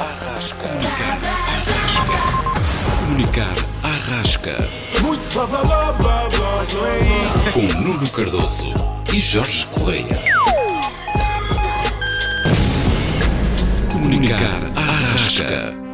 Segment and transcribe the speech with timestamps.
[0.00, 0.68] Arrasca.
[0.68, 2.18] Comunicar Arrasca.
[3.00, 4.68] Comunicar Arrasca.
[5.02, 5.40] Muito
[7.52, 8.72] Com Nuno Cardoso
[9.12, 10.20] e Jorge Correia.
[13.90, 15.87] Comunicar Arrasca.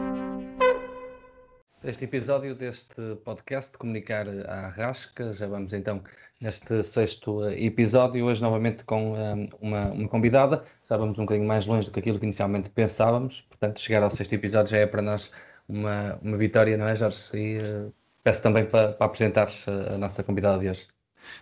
[1.84, 6.02] Este episódio deste podcast Comunicar à Arrasca, já vamos então
[6.40, 11.66] neste sexto episódio, hoje novamente com um, uma, uma convidada, já vamos um bocadinho mais
[11.66, 15.02] longe do que aquilo que inicialmente pensávamos, portanto chegar ao sexto episódio já é para
[15.02, 15.30] nós
[15.68, 17.36] uma, uma vitória, não é Jorge?
[17.36, 17.92] E uh,
[18.22, 20.88] peço também para, para apresentares a, a nossa convidada de hoje.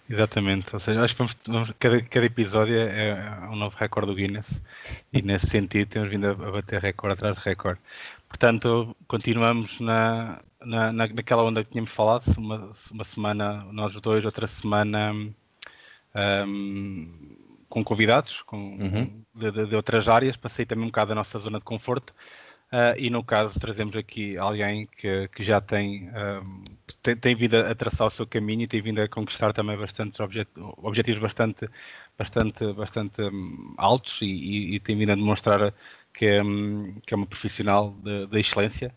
[0.08, 4.10] Exatamente, ou seja, acho que vamos, vamos, cada, cada episódio é, é um novo recorde
[4.10, 4.60] do Guinness
[5.12, 7.80] e nesse sentido temos vindo a, bater recorde atrás de recorde.
[8.32, 14.46] Portanto, continuamos na, na, naquela onda que tínhamos falado, uma, uma semana nós dois, outra
[14.46, 15.12] semana
[16.46, 17.36] um,
[17.68, 19.22] com convidados com, uhum.
[19.34, 22.14] de, de, outras áreas, para sair também um bocado da nossa zona de conforto.
[22.72, 26.64] Uh, e no caso trazemos aqui alguém que, que já tem, um,
[27.02, 30.18] tem, tem, vindo a traçar o seu caminho e tem vindo a conquistar também bastantes
[30.20, 31.68] objet, objetivos bastante,
[32.16, 35.74] bastante, bastante um, altos e, e, e, tem vindo a demonstrar
[36.12, 38.94] que é, um, que é uma profissional de, excelência.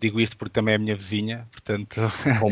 [0.00, 2.00] digo isto porque também é a minha vizinha, portanto,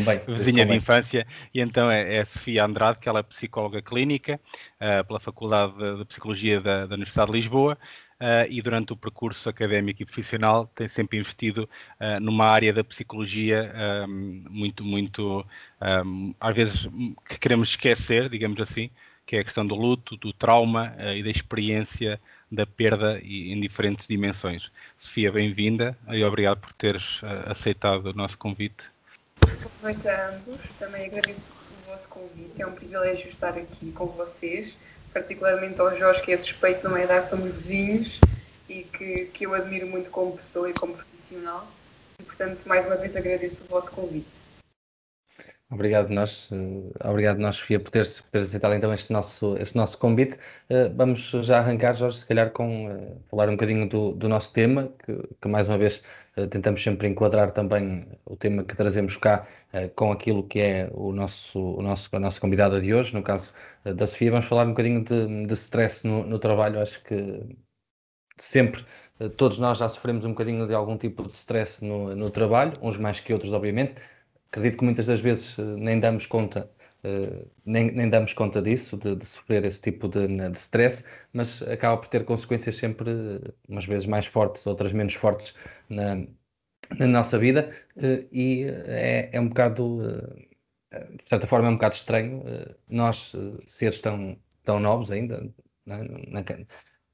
[0.05, 3.81] bem, vizinha de infância, e então é, é, a Sofia Andrade, que ela é psicóloga
[3.81, 4.39] clínica
[4.79, 7.77] uh, pela Faculdade de, de Psicologia da, da Universidade de Lisboa,
[8.21, 11.67] uh, e durante o percurso académico e profissional tem sempre investido
[11.99, 13.73] uh, numa área da psicologia
[14.07, 15.45] um, muito, muito,
[16.05, 16.87] um, às vezes
[17.27, 18.89] que queremos esquecer, digamos assim,
[19.31, 22.19] que é a questão do luto, do trauma uh, e da experiência
[22.51, 24.69] da perda e, em diferentes dimensões.
[24.97, 28.91] Sofia, bem-vinda e obrigado por teres aceitado o nosso convite.
[29.39, 34.75] Boa a ambos, também agradeço o vosso convite, é um privilégio estar aqui com vocês
[35.13, 38.19] particularmente ao Jorge, que é suspeito, não é dar, somos vizinhos
[38.67, 41.71] e que, que eu admiro muito como pessoa e como profissional.
[42.19, 44.40] E, portanto, mais uma vez agradeço o vosso convite.
[45.71, 49.97] Obrigado nós, uh, obrigado nós, Sofia, por teres, teres aceitado então este nosso, este nosso
[49.97, 50.37] convite.
[50.69, 54.51] Uh, vamos já arrancar, Jorge, se calhar com uh, falar um bocadinho do, do nosso
[54.51, 56.03] tema, que, que mais uma vez
[56.49, 59.45] tentamos sempre enquadrar também o tema que trazemos cá
[59.95, 63.53] com aquilo que é o nosso, o nosso, a nossa convidada de hoje, no caso
[63.83, 64.31] da Sofia.
[64.31, 66.79] Vamos falar um bocadinho de, de stress no, no trabalho.
[66.79, 67.57] Acho que
[68.37, 68.85] sempre
[69.35, 72.97] todos nós já sofremos um bocadinho de algum tipo de stress no, no trabalho, uns
[72.97, 73.95] mais que outros, obviamente
[74.51, 76.69] acredito que muitas das vezes eh, nem damos conta
[77.03, 81.03] Uh, nem, nem, damos conta disso, de, de sofrer esse tipo de, de, stress,
[81.33, 83.09] mas acaba por ter consequências sempre,
[83.67, 85.55] umas vezes mais fortes, outras menos fortes
[85.89, 86.17] na,
[86.99, 87.71] na nossa vida,
[88.31, 89.99] e é, é, um bocado,
[90.91, 92.43] de certa forma, é um bocado estranho
[92.87, 93.33] nós,
[93.65, 95.51] seres tão, tão novos ainda,
[95.87, 96.43] na, na,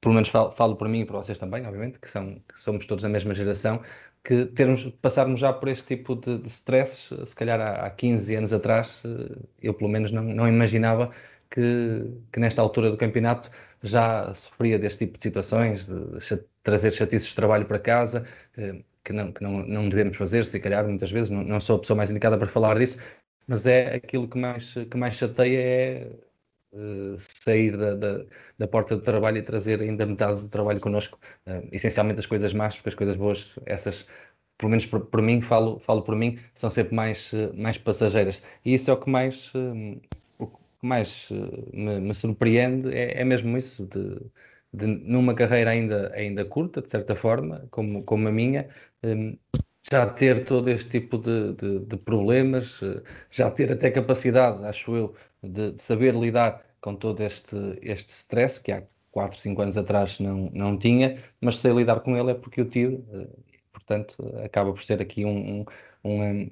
[0.00, 2.86] pelo menos falo, falo por mim e por vocês também, obviamente, que, são, que somos
[2.86, 3.82] todos da mesma geração,
[4.24, 8.34] que termos, passarmos já por este tipo de, de stress, se calhar há, há 15
[8.36, 11.12] anos atrás, eh, eu pelo menos não, não imaginava
[11.50, 13.50] que, que, nesta altura do campeonato
[13.82, 18.26] já sofria deste tipo de situações, de, de trazer chatices de trabalho para casa,
[18.56, 21.76] eh, que, não, que não, não devemos fazer, se calhar muitas vezes, não, não sou
[21.76, 22.98] a pessoa mais indicada para falar disso,
[23.46, 26.12] mas é aquilo que mais, que mais chateia é
[26.72, 28.24] uh, sair da, da,
[28.58, 31.18] da, porta do trabalho e trazer ainda metade do trabalho connosco.
[31.46, 34.06] Uh, essencialmente as coisas más, porque as coisas boas, essas,
[34.58, 38.44] pelo menos por, por, mim, falo, falo por mim, são sempre mais, uh, mais passageiras.
[38.64, 39.52] E isso é o que mais,
[40.38, 41.28] o que mais
[41.72, 44.20] me, me, surpreende, é, é mesmo isso, de,
[44.72, 48.68] de, numa carreira ainda, ainda curta, de certa forma, como, como a minha,
[49.02, 49.36] um,
[49.90, 52.80] já ter todo este tipo de, de, de, problemas,
[53.30, 58.72] já ter até capacidade, acho eu, de, saber lidar com todo este, este stress que
[58.72, 62.60] há 4, 5 anos atrás não, não tinha, mas sei lidar com ele é porque
[62.60, 63.28] eu tive, eh,
[63.72, 65.64] portanto, acaba por ser aqui um,
[66.04, 66.50] um, um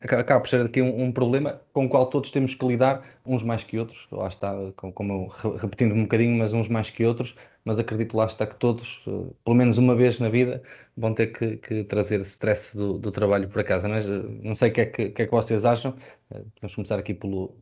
[0.00, 3.42] acaba por ser aqui um, um, problema com o qual todos temos que lidar, uns
[3.42, 5.28] mais que outros, lá está, como
[5.58, 7.34] repetindo um bocadinho, mas uns mais que outros,
[7.64, 10.62] mas acredito lá está que todos, eh, pelo menos uma vez na vida,
[10.96, 13.88] vão ter que, que trazer stress do, do, trabalho para casa.
[13.88, 14.02] Não, é?
[14.42, 15.96] não sei o que, é que, que, é que vocês acham,
[16.30, 17.56] eh, vamos começar aqui pelo,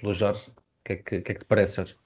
[0.00, 0.50] pelo Jorge
[0.88, 1.96] que é que, que, é que te parece, Jorge?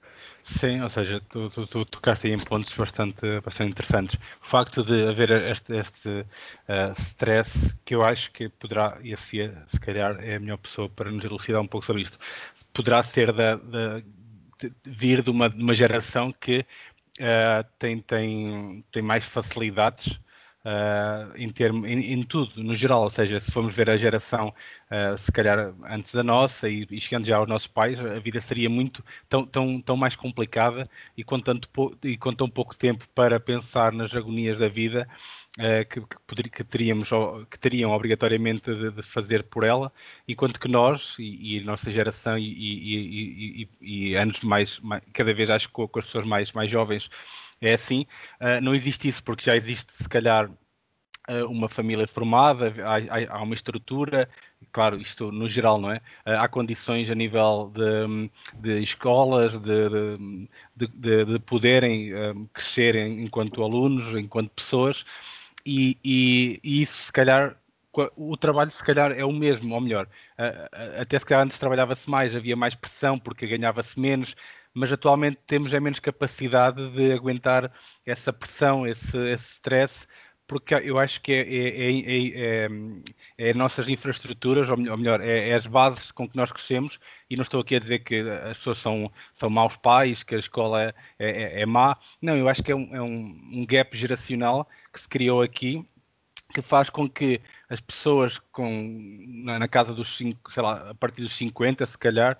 [0.43, 4.15] Sim, ou seja, tu, tu, tu, tocaste aí em pontos bastante, bastante interessantes.
[4.41, 9.17] O facto de haver este, este uh, stress, que eu acho que poderá, e a
[9.17, 12.17] Cia, se calhar, é a melhor pessoa para nos elucidar um pouco sobre isto,
[12.73, 14.01] poderá ser da, da
[14.59, 16.59] de vir de uma, de uma geração que
[17.19, 20.19] uh, tem, tem, tem mais facilidades
[20.65, 23.03] uh, em, termo, em, em, tudo, no geral.
[23.03, 24.53] Ou seja, se formos ver a geração,
[24.89, 28.39] uh, se calhar antes da nossa e, e, chegando já aos nossos pais, a vida
[28.41, 31.69] seria muito tão, tão, tão mais complicada e com, tanto,
[32.03, 35.07] e com tão pouco tempo para pensar nas agonias da vida.
[35.59, 37.09] Uh, que, que, poder, que, teríamos,
[37.47, 39.93] que teriam obrigatoriamente de, de, fazer por ela,
[40.27, 45.51] enquanto que nós e, e a nossa geração e, e, anos mais, mais, cada vez
[45.51, 47.07] acho que com as pessoas mais, mais jovens
[47.67, 48.05] é assim.
[48.39, 50.49] Uh, não existe isso porque já existe, se calhar,
[51.29, 54.29] uh, uma família formada, há, há, uma estrutura,
[54.71, 55.97] claro, isto no geral, não é?
[56.25, 58.29] Uh, há condições a nível de,
[58.59, 59.89] de escolas, de,
[60.75, 62.11] de, de, de poderem
[62.53, 65.05] crescer enquanto alunos, enquanto pessoas,
[65.65, 67.55] e, e, e isso, se calhar,
[68.17, 70.07] o trabalho se calhar é o mesmo, ou melhor,
[70.99, 74.35] até se calhar antes trabalhava-se mais, havia mais pressão porque ganhava-se menos,
[74.73, 77.71] mas atualmente temos é menos capacidade de aguentar
[78.05, 80.07] essa pressão, esse, esse stress,
[80.47, 82.67] porque eu acho que é, é, é,
[83.37, 86.99] é, é nossas infraestruturas, ou melhor, é, as bases com que nós crescemos,
[87.29, 90.39] e não estou aqui a dizer que as pessoas são, são maus pais, que a
[90.39, 94.99] escola é, é, má, não, eu acho que é um, um, um gap geracional que
[94.99, 95.85] se criou aqui,
[96.53, 100.93] que faz com que as pessoas com, na, na casa dos 5, sei lá, a
[100.93, 102.37] partir dos 50, se calhar,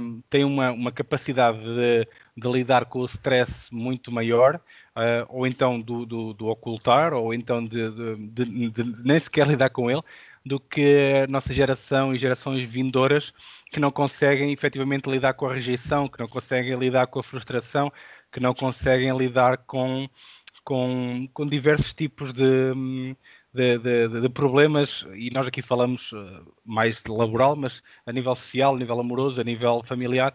[0.00, 5.46] um, tenham uma, uma capacidade de, de, lidar com o stress muito maior, uh, ou
[5.46, 7.90] então do, do, do, ocultar, ou então de,
[8.30, 10.02] de, de, nem sequer lidar com ele,
[10.44, 13.32] do que a nossa geração e gerações vindouras
[13.70, 17.92] que não conseguem efetivamente lidar com a rejeição, que não conseguem lidar com a frustração,
[18.32, 20.08] que não conseguem lidar com
[20.66, 22.44] com, com diversos tipos de,
[23.56, 28.36] de, de, de, problemas, e nós aqui falamos eh, mais de laboral, mas a nível
[28.36, 30.34] social, a nível amoroso, a nível familiar,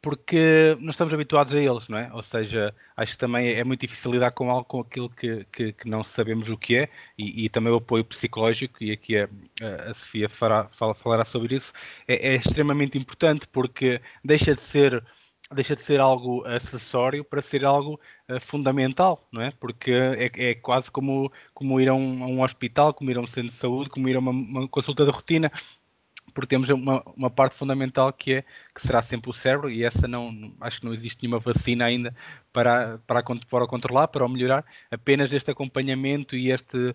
[0.00, 2.10] porque não estamos habituados a eles, não é?
[2.12, 5.72] Ou seja, acho que também é muito difícil lidar com algo, com aquilo que, que,
[5.72, 6.88] que não sabemos o que é,
[7.18, 9.28] e, e, também o apoio psicológico, e aqui a,
[9.90, 11.72] a Sofia fará, falará sobre isso,
[12.06, 15.04] é, é extremamente importante, porque deixa de ser
[15.52, 19.50] deixa de ser algo acessório para ser algo uh, fundamental, não é?
[19.52, 23.20] Porque é, é, quase como, como ir a um, a um, hospital, como ir a
[23.20, 25.50] um centro de saúde, como ir a uma, uma consulta de rotina,
[26.34, 28.44] porque temos uma, uma, parte fundamental que é
[28.74, 32.14] que será sempre o cérebro e essa não acho que não existe nenhuma vacina ainda
[32.52, 36.94] para, para, para o controlar, para o melhorar, apenas este acompanhamento e este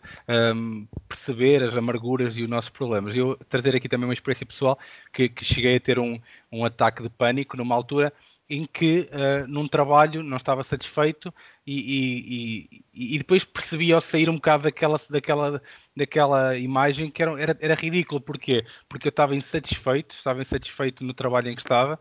[0.56, 3.16] um, perceber as amarguras e os nossos problemas.
[3.16, 4.78] Eu trazer aqui também uma experiência pessoal
[5.12, 6.20] que, que cheguei a ter um,
[6.52, 8.14] um ataque de pânico numa altura
[8.50, 11.34] em que uh, num trabalho não estava satisfeito
[11.66, 15.62] e, e, e, depois percebi ao sair um bocado daquela, daquela,
[15.96, 18.22] daquela imagem que era, era, era ridículo.
[18.22, 18.66] Porquê?
[18.88, 22.00] Porque eu estava insatisfeito, estava insatisfeito no trabalho em que estava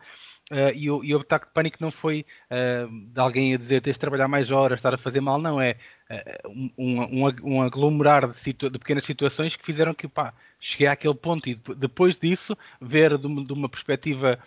[0.50, 3.80] Uh, e, o, e, o, ataque de pânico não foi uh, de alguém a dizer
[3.80, 5.60] tens de trabalhar mais horas, estar a fazer mal, não.
[5.60, 5.76] É
[6.08, 10.86] uh, um, um, um, aglomerar de, situ de, pequenas situações que fizeram que pá, cheguei
[10.86, 14.38] àquele ponto e depois disso ver de uma, de uma perspectiva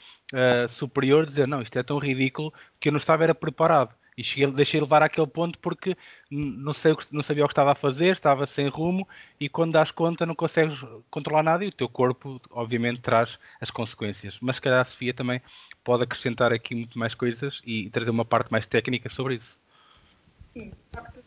[0.69, 4.51] superior, dizer não, isto é tão ridículo que eu não estava era preparado e cheguei,
[4.51, 5.95] deixei levar àquele ponto porque
[6.30, 9.07] não, sei, não sabia o que estava a fazer, estava sem rumo
[9.39, 10.77] e quando dás conta não consegues
[11.10, 14.38] controlar nada e o teu corpo obviamente traz as consequências.
[14.42, 15.42] Mas se calhar a Sofia também
[15.86, 19.57] pode acrescentar aqui muito mais coisas e trazer uma parte mais técnica sobre isso.
[20.51, 20.74] Sim,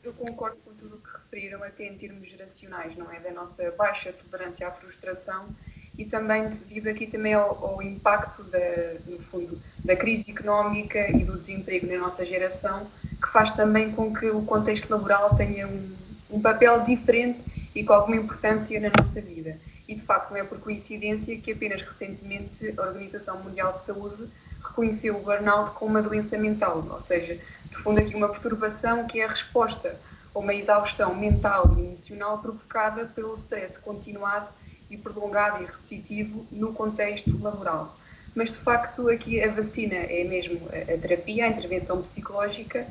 [0.03, 3.21] eu concordo com tudo o que referiram até em termos geracionais, não é?
[3.21, 5.57] Da nossa baixa tolerância à frustração
[5.97, 8.59] e também devido aqui também ao, ao impacto da,
[9.07, 12.87] no fundo, da crise económica e do desemprego na nossa geração,
[13.21, 15.97] que faz também com que o contexto laboral tenha um,
[16.31, 17.41] um papel diferente
[17.75, 19.59] e com alguma importância na nossa vida.
[19.87, 24.29] E de facto não é por coincidência que apenas recentemente a Organização Mundial de Saúde
[24.65, 29.21] reconheceu o burnout como uma doença mental, ou seja, de fundo aqui uma perturbação que
[29.21, 30.01] é a resposta
[30.35, 34.49] a uma exaustão mental e emocional provocada pelo stress continuado
[34.93, 37.97] e prolongado e repetitivo no contexto laboral.
[38.35, 42.87] Mas, de facto, aqui a vacina é mesmo a, terapia, a intervenção psicológica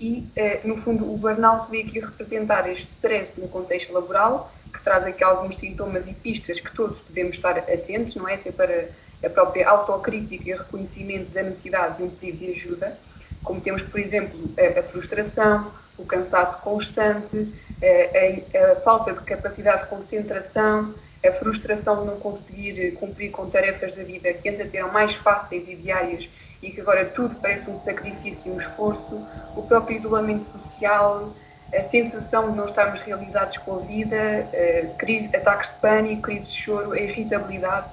[0.00, 4.82] e, eh, no fundo, o burnout veio aqui representar este stress no contexto laboral, que
[4.82, 8.34] traz aqui alguns sintomas e pistas que todos devemos estar atentos, não é?
[8.34, 8.88] Até para
[9.24, 12.98] a própria autocrítica e reconhecimento da necessidade de um pedido de ajuda,
[13.42, 19.88] como temos, por exemplo, a, frustração, o cansaço constante, a, a falta de capacidade de
[19.88, 25.14] concentração, a frustração de não conseguir cumprir com tarefas da vida que antes eram mais
[25.14, 26.28] fáceis e diárias
[26.62, 29.26] e que agora tudo parece um sacrifício e um esforço,
[29.56, 31.32] o próprio isolamento social,
[31.74, 36.52] a sensação de não estarmos realizados com a vida, a crise, ataques de pânico, crises
[36.52, 37.86] de choro, a irritabilidade.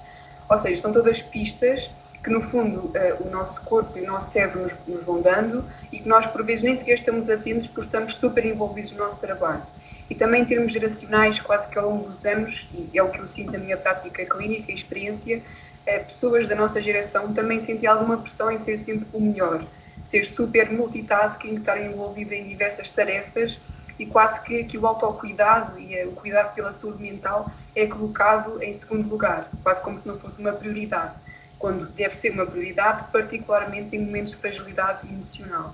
[0.50, 1.89] Ou seja, são todas pistas
[2.23, 6.00] que, no fundo, o nosso corpo e o nosso cérebro nos, nos vão dando e
[6.00, 9.63] que nós, por vezes, nem sequer estamos atentos porque estamos super envolvidos no nosso trabalho.
[10.12, 13.20] E também em termos geracionais, quase que ao longo dos anos, e é o que
[13.20, 15.41] eu sinto na minha prática clínica e experiência,
[15.86, 19.63] eh, pessoas da nossa geração também sentem alguma pressão em ser sempre o melhor,
[20.10, 23.58] ser super multitasking, estar envolvido em diversas tarefas
[23.98, 28.62] e quase que, que o autocuidado e eh, o cuidado pela saúde mental é colocado
[28.62, 31.13] em segundo lugar, quase como se não fosse uma prioridade,
[31.58, 35.74] quando deve ser uma prioridade, particularmente em momentos de fragilidade emocional.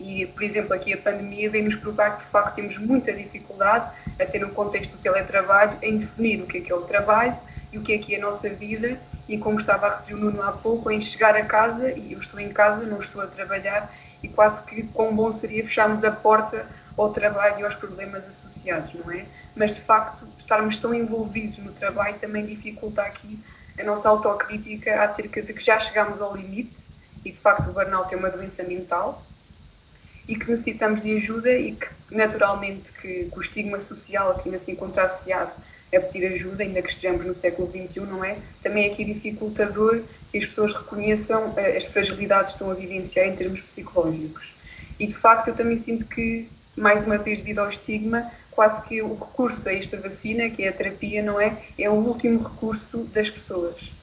[0.00, 4.38] E, por exemplo, aqui a pandemia vem-nos provar que, de facto, temos muita dificuldade, até
[4.38, 7.36] no contexto do teletrabalho, em definir o que é que é o trabalho
[7.72, 8.98] e o que é que é a nossa vida.
[9.28, 12.20] E, como estava a referir o Nuno há pouco, em chegar a casa, e eu
[12.20, 16.10] estou em casa, não estou a trabalhar, e quase que quão bom seria fecharmos a
[16.10, 19.24] porta ao trabalho e aos problemas associados, não é?
[19.54, 23.38] Mas, de facto, estarmos tão envolvidos no trabalho também dificulta aqui
[23.78, 26.76] a nossa autocrítica acerca de que já chegamos ao limite
[27.24, 29.22] e, de facto, o burnout é uma doença mental
[30.28, 34.62] e que necessitamos de ajuda e que naturalmente que, que o estigma social que ainda
[34.62, 35.50] se encontra associado
[35.94, 38.36] a pedir ajuda, ainda que estejamos no século XXI, não é?
[38.62, 43.26] Também é aqui dificultador que as pessoas reconheçam eh, as fragilidades que estão a vivenciar
[43.26, 44.52] em termos psicológicos.
[45.00, 49.00] E de facto eu também sinto que, mais uma vez devido ao estigma, quase que
[49.00, 51.56] o recurso a esta vacina, que é a terapia, não é?
[51.78, 53.97] É o último recurso das pessoas.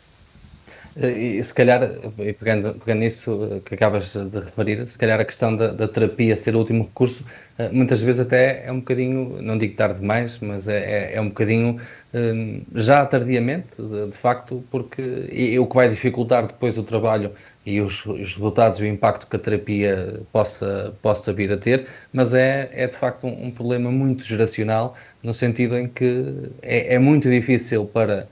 [0.98, 1.84] E se calhar,
[2.20, 6.38] e pegando, pegando nisso que acabas de referir, se calhar a questão da, da, terapia
[6.38, 7.25] ser o último recurso,
[7.58, 11.22] eh, muitas vezes até é um bocadinho, não digo tarde demais, mas é, é, é
[11.22, 11.82] um bocadinho
[12.14, 17.32] hum, já tardiamente, de, facto, porque e, o que vai dificultar depois o trabalho
[17.66, 21.88] e os, os, resultados e o impacto que a terapia possa, possa vir a ter,
[22.14, 26.96] mas é, é de facto um, um problema muito geracional, no sentido em que é,
[26.96, 28.28] é muito difícil para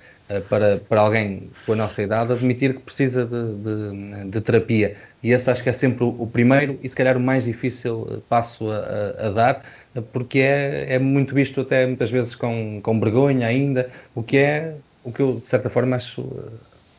[0.50, 4.96] para, para alguém com a nossa idade admitir que precisa de, de, de, terapia.
[5.22, 8.18] E esse acho que é sempre o primeiro e se calhar o mais difícil eh,
[8.28, 9.66] passo a, a, dar,
[9.96, 14.38] eh, porque é, é muito visto até muitas vezes com, com vergonha ainda, o que
[14.38, 16.24] é o que eu de certa forma acho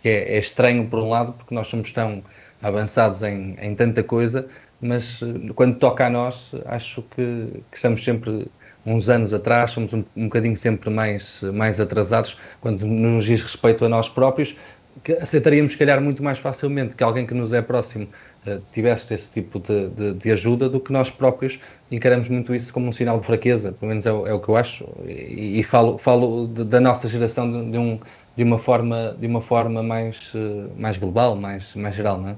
[0.03, 2.23] que é, é estranho por um lado, porque nós somos tão
[2.63, 4.47] avançados em, em tanta coisa,
[4.81, 5.21] mas
[5.55, 8.47] quando toca a nós, acho que, que estamos sempre
[8.87, 13.85] uns anos atrás, somos um, um bocadinho sempre mais, mais atrasados quando nos diz respeito
[13.85, 14.57] a nós próprios,
[15.03, 18.07] que aceitaríamos, se calhar, muito mais facilmente que alguém que nos é próximo
[18.47, 21.59] uh, tivesse esse tipo de, de, de, ajuda do que nós próprios
[21.91, 24.49] encaramos muito isso como um sinal de fraqueza, pelo menos é, o, é o que
[24.49, 27.99] eu acho, e, e falo, falo de, da nossa geração de, de, um,
[28.37, 32.37] de uma forma, de uma forma mais, uh, mais global, mais, mais geral, não é?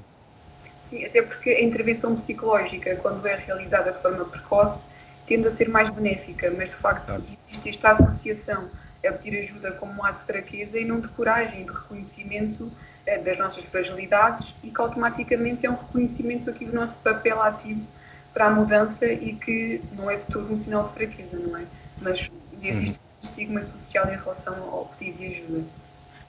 [0.89, 4.87] Sim, até porque a intervenção psicológica, quando é realizada de forma precoce,
[5.27, 7.13] tende a ser mais benéfica, mas de facto
[7.49, 8.69] existe esta associação
[9.07, 12.73] a pedir ajuda como um ato de fraqueza e não de coragem, de reconhecimento
[13.07, 17.87] eh, das nossas fragilidades e que automaticamente é um reconhecimento aqui do nosso papel ativo
[18.33, 21.65] para a mudança e que não é de todo um sinal de fraqueza, não é?
[22.01, 22.31] Mas
[22.63, 23.29] existe uhum.
[23.29, 25.65] estigma social em relação ao pedido de ajuda.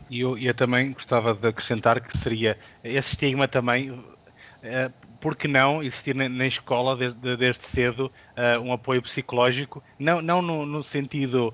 [0.10, 4.02] E eu, eu também gostava de acrescentar que seria esse estigma também.
[5.28, 10.22] Por que não existir na, na escola desde, desde cedo uh, um apoio psicológico, não,
[10.22, 11.54] não no, no sentido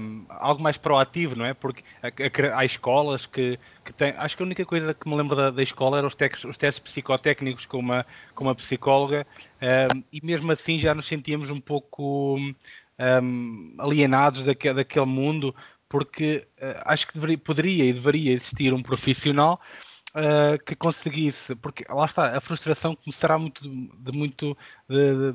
[0.00, 1.52] um, algo mais proativo, não é?
[1.52, 1.82] Porque
[2.54, 4.14] há escolas que, que têm.
[4.16, 6.14] Acho que a única coisa que me lembro da, da escola eram os,
[6.44, 9.26] os testes psicotécnicos com uma, com uma psicóloga,
[9.92, 15.52] um, e mesmo assim já nos sentíamos um pouco um, alienados daquele, daquele mundo,
[15.88, 19.60] porque uh, acho que deveria, poderia e deveria existir um profissional
[20.14, 24.56] uh, que conseguisse, porque lá está, a frustração começará muito de, muito
[24.88, 25.32] de,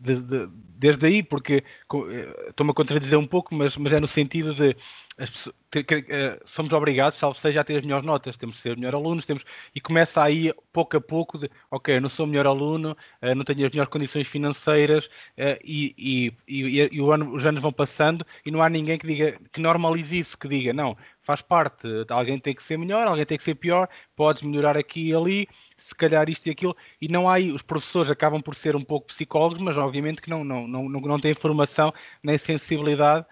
[0.00, 1.64] de, de, desde aí, porque
[2.10, 4.76] eh, estou-me a contradizer um pouco, mas, mas é no sentido de
[5.16, 8.76] pessoas, ter, uh, somos obrigados, salvo seja, a ter as melhores notas, temos de ser
[8.76, 9.44] melhores alunos, temos,
[9.74, 13.66] e começa aí pouco a pouco de, ok, não sou melhor aluno, uh, não tenho
[13.66, 18.50] as melhores condições financeiras, uh, e, e, e, e ano, os anos vão passando e
[18.50, 22.54] não há ninguém que diga, que normalize isso, que diga, não, faz parte, alguém tem
[22.54, 25.48] que ser melhor, alguém tem que ser pior, podes melhorar aqui e ali,
[25.88, 28.84] se calhar isto e aquilo, e não há aí, os professores acabam por ser um
[28.84, 31.92] pouco psicólogos, mas obviamente que não, não, não, não, têm formação
[32.22, 33.24] nem sensibilidade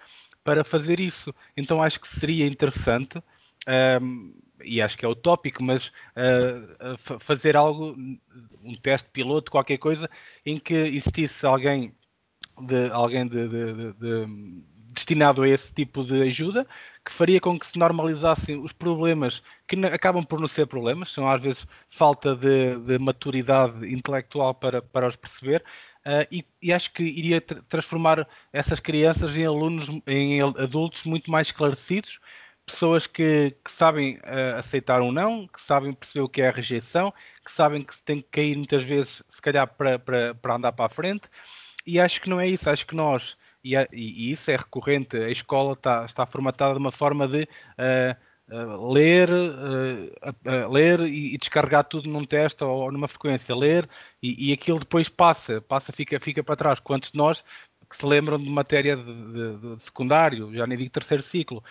[0.42, 1.34] para fazer isso.
[1.54, 3.22] Então acho que seria interessante,
[4.00, 4.34] um,
[4.64, 7.94] e acho que é utópico, mas uh, fazer algo,
[8.62, 10.08] um teste piloto, qualquer coisa,
[10.44, 11.94] em que existisse alguém
[12.58, 14.26] de alguém de, de, de,
[14.96, 16.66] destinado a esse tipo de ajuda,
[17.04, 21.28] que faria com que se normalizassem os problemas que acabam por não ser problemas, são
[21.28, 25.62] às vezes falta de, de maturidade intelectual para, para os perceber,
[26.06, 31.28] Uh, e, e, acho que iria tra transformar essas crianças em alunos, em adultos muito
[31.32, 32.20] mais esclarecidos,
[32.64, 36.52] pessoas que, que sabem uh, aceitar ou não, que sabem perceber o que é a
[36.52, 37.12] rejeição,
[37.44, 40.70] que sabem que se tem que cair muitas vezes, se calhar, para, para, para andar
[40.70, 41.28] para a frente.
[41.84, 43.36] E acho que não é isso, acho que nós,
[43.74, 45.16] e, e, isso é recorrente.
[45.16, 51.34] A escola está, está formatada de uma forma de uh, uh, ler, uh, ler e,
[51.34, 53.88] e, descarregar tudo num teste ou, numa frequência, ler
[54.22, 56.78] e, e, aquilo depois passa, passa, fica, fica para trás.
[56.78, 57.44] Quantos de nós
[57.88, 61.62] que se lembram de matéria de, de, de secundário, já nem digo terceiro ciclo.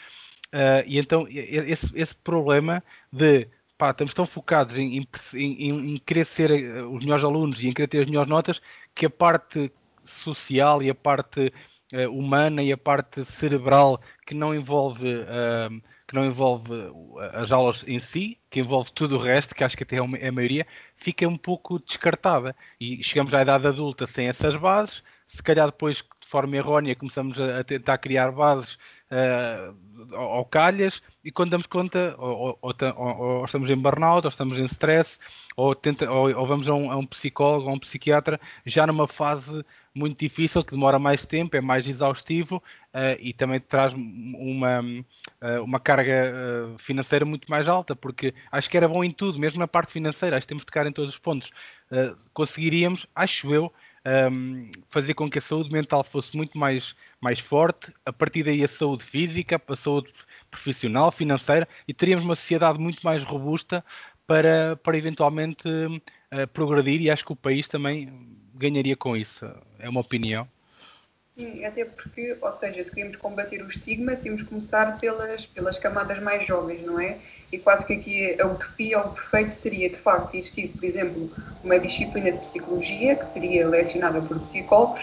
[0.86, 3.48] e então esse, esse problema de
[3.78, 6.52] pá, estamos tão focados em, em, em, em, querer ser
[6.86, 8.62] os melhores alunos e em querer ter as melhores notas
[8.94, 9.70] que a parte
[10.06, 11.52] social e a parte
[11.96, 16.72] uh, humana e a parte cerebral que não envolve uh, que não envolve
[17.34, 20.32] as aulas em si, que envolve tudo o resto, que acho que até é a
[20.32, 22.56] maioria, fica um pouco descartada.
[22.80, 27.40] E chegamos à idade adulta sem essas bases, se calhar depois, de forma errónea, começamos
[27.40, 28.78] a, a tentar criar bases
[29.10, 34.30] uh, ao calhas, e quando damos conta, ou, ou, ou, ou, estamos em burnout, ou
[34.30, 35.20] estamos em stress,
[35.56, 39.66] ou, tenta, ou, vamos a um, a um psicólogo, a um psiquiatra, já numa fase
[39.96, 45.64] muito difícil, que demora mais tempo, é mais exaustivo uh, e também traz uma, uh,
[45.64, 46.34] uma carga
[46.75, 49.94] uh, financeira muito mais alta, porque acho que era bom em tudo, mesmo na parte
[49.94, 51.50] financeira, acho que temos de tocar em todos os pontos.
[52.34, 53.72] conseguiríamos, acho eu,
[54.32, 58.64] um, fazer com que a saúde mental fosse muito mais, mais forte, a partir daí
[58.64, 60.12] a saúde física, a saúde
[60.52, 63.84] profissional, financeira, e teríamos uma sociedade muito mais robusta
[64.28, 65.64] para, para eventualmente
[66.54, 68.12] progredir e acho que o país também
[68.55, 69.45] ganharia com isso.
[69.79, 70.47] É uma opinião.
[71.35, 75.77] Sim, até porque, ou seja, se queremos combater o estigma, temos que começar pelas, pelas
[75.77, 77.17] camadas mais jovens, não é?
[77.51, 81.29] E quase que aqui a utopia ou o perfeito seria, de facto, existir, por exemplo,
[81.62, 85.01] uma disciplina de psicologia, que seria lecionada por psicólogos,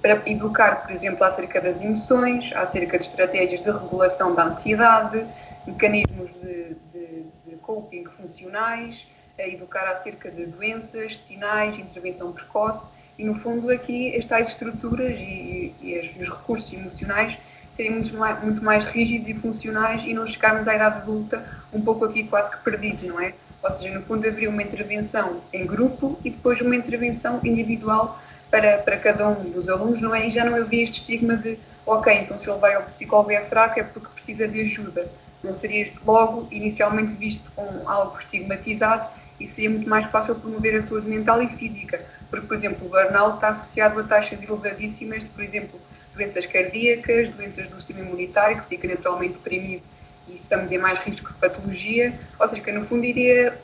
[0.00, 5.26] para educar, por exemplo, acerca das emoções, acerca de estratégias de regulação da ansiedade,
[5.66, 9.04] mecanismos de, de, de coping funcionais,
[9.38, 12.84] a educar acerca de doenças, sinais, intervenção precoce
[13.18, 17.36] e, no fundo, aqui as tais estruturas e, e, os recursos emocionais
[17.76, 21.80] serem muito mais, muito mais rígidos e funcionais e não chegarmos à idade adulta um
[21.80, 23.34] pouco aqui quase que perdidos, não é?
[23.62, 28.20] Ou seja, no fundo haveria uma intervenção em grupo e depois uma intervenção individual
[28.50, 30.26] para, para cada um dos alunos, não é?
[30.26, 33.36] E já não havia este estigma de, ok, então se ele vai ao psicólogo e
[33.36, 35.10] é fraco é porque precisa de ajuda.
[35.42, 39.08] Não seria logo inicialmente visto como algo estigmatizado
[39.42, 42.00] e seria muito mais fácil promover a saúde mental e física,
[42.30, 45.80] porque, por exemplo, o burnout está associado a taxas elevadíssimas de, por exemplo,
[46.14, 49.82] doenças cardíacas, doenças do sistema imunitário, que fica naturalmente deprimido
[50.28, 53.58] e estamos em mais risco de patologia, ou seja, que no fundo iria,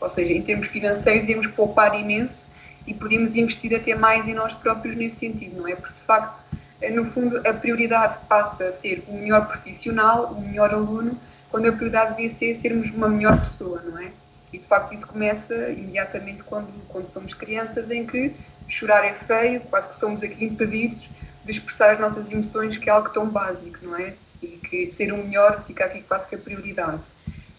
[0.00, 2.46] ou seja, em termos financeiros, iríamos poupar imenso
[2.86, 5.74] e podíamos investir até mais em nós próprios nesse sentido, não é?
[5.74, 6.44] Porque, de facto,
[6.92, 11.18] no fundo, a prioridade passa a ser o melhor profissional, o melhor aluno,
[11.50, 14.10] quando a prioridade devia ser sermos uma melhor pessoa, não é?
[14.54, 18.32] E de facto isso começa imediatamente quando, quando somos crianças, em que
[18.68, 21.02] chorar é feio, quase que somos aqui impedidos
[21.44, 24.14] de expressar as nossas emoções, que é algo tão básico, não é?
[24.40, 27.00] E que ser o melhor fica aqui quase que a prioridade.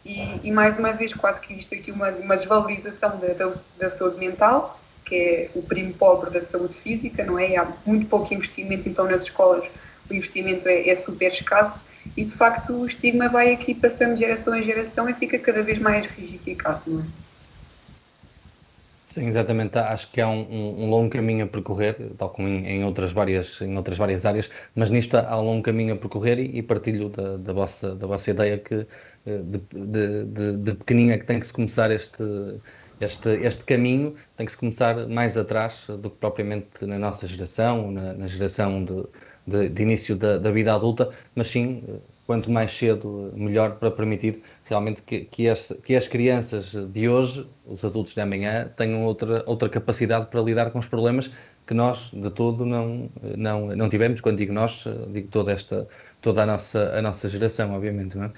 [0.05, 3.91] E, e mais uma vez, quase que existe aqui uma, uma desvalorização da, da, da
[3.91, 7.49] saúde mental, que é o primo pobre da saúde física, não é?
[7.51, 9.65] E há muito pouco investimento, então nas escolas
[10.09, 11.83] o investimento é, é super escasso
[12.15, 15.61] e de facto o estigma vai aqui passando de geração em geração e fica cada
[15.61, 17.25] vez mais rigificado, não é?
[19.15, 19.77] Sim, exatamente.
[19.77, 23.61] Acho que há um, um, longo caminho a percorrer, tal como em, em, outras, várias,
[23.61, 27.07] em outras várias áreas, mas nisto há um longo caminho a percorrer e, e partilho
[27.07, 28.85] da, da, vossa, da vossa ideia que
[29.25, 32.21] eh, de, de, de, de pequenina que tem que se começar este,
[32.99, 37.91] este, este caminho, tem que se começar mais atrás do que propriamente na nossa geração,
[37.91, 39.01] na, na geração de,
[39.45, 41.83] de, de início da, da, vida adulta, mas sim,
[42.25, 47.45] quanto mais cedo, melhor para permitir realmente que, que, as, que as crianças de hoje,
[47.65, 51.29] os adultos de amanhã, tenham outra, outra capacidade para lidar com os problemas
[51.67, 54.21] que nós, de todo, não, não, não tivemos.
[54.21, 55.87] Quando digo nós, digo toda, esta,
[56.21, 58.17] toda a, nossa, a nossa geração, obviamente.
[58.17, 58.31] Não é?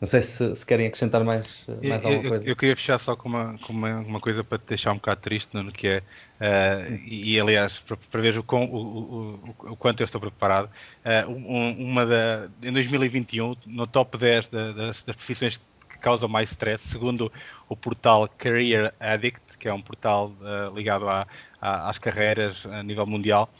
[0.00, 2.44] Não sei se, se querem acrescentar mais, mais alguma coisa.
[2.44, 4.94] Eu, eu, queria fechar só com uma, com uma, uma, coisa para te deixar um
[4.94, 9.54] bocado triste, no que é, uh, e, e, aliás, para, para ver o, o, o,
[9.72, 10.70] o, quanto eu estou preparado,
[11.04, 15.60] uh, uma da, em 2021, no top 10 da, das, das profissões
[15.90, 17.30] que causam mais stress, segundo
[17.68, 21.26] o portal Career Addict, que é um portal uh, ligado à,
[21.60, 23.50] à, às carreiras a nível mundial,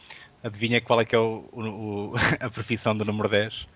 [0.43, 3.69] adivinha qual é que é o, a profissão do número 10?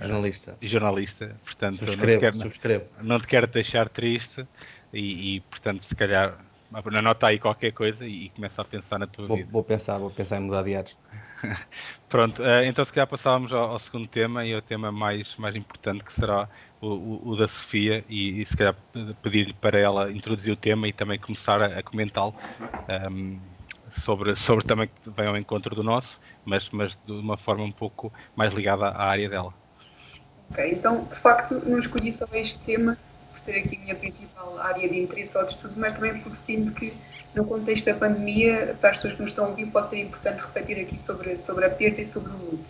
[0.00, 0.52] Jornalista.
[0.52, 2.84] Uh, jornalista, portanto, subscrevo, não, te quero, subscrevo.
[3.02, 4.46] não te quero deixar triste
[4.92, 6.38] e, e, portanto, se calhar
[6.72, 9.48] anota aí qualquer coisa e, e começa a pensar na tua vou, vida.
[9.50, 10.96] Vou pensar, vou pensar em mudar de ares.
[12.08, 15.56] Pronto, uh, então se calhar passávamos ao, ao, segundo tema e ao tema mais, mais
[15.56, 16.48] importante que será
[16.80, 18.76] o, o, o da Sofia e, e se calhar
[19.22, 22.34] pedir-lhe para ela introduzir o tema e também começar a, a comentá-lo
[23.10, 23.38] um,
[23.90, 27.72] sobre, sobre também que vem ao encontro do nosso, mas, mas de uma forma um
[27.72, 29.59] pouco mais ligada à área dela.
[30.50, 32.96] Ok, então de facto não escolhi só este tema
[33.30, 36.36] por ser aqui a minha principal área de interesse ou de estudo, mas também porque
[36.36, 36.92] sinto que
[37.34, 40.40] no contexto da pandemia, para as pessoas que nos estão a ouvir, pode ser importante
[40.40, 42.64] refletir aqui sobre, sobre a perda e sobre o luto.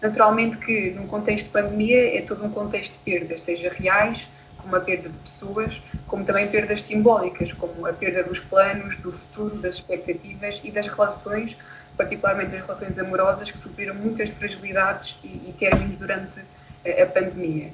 [0.00, 4.20] Naturalmente que num contexto de pandemia é todo um contexto de perdas, seja reais,
[4.56, 9.12] como a perda de pessoas, como também perdas simbólicas, como a perda dos planos, do
[9.12, 11.56] futuro, das expectativas e das relações,
[11.96, 16.40] particularmente das relações amorosas, que sofreram muitas fragilidades e, e términos durante
[16.84, 17.72] a, pandemia.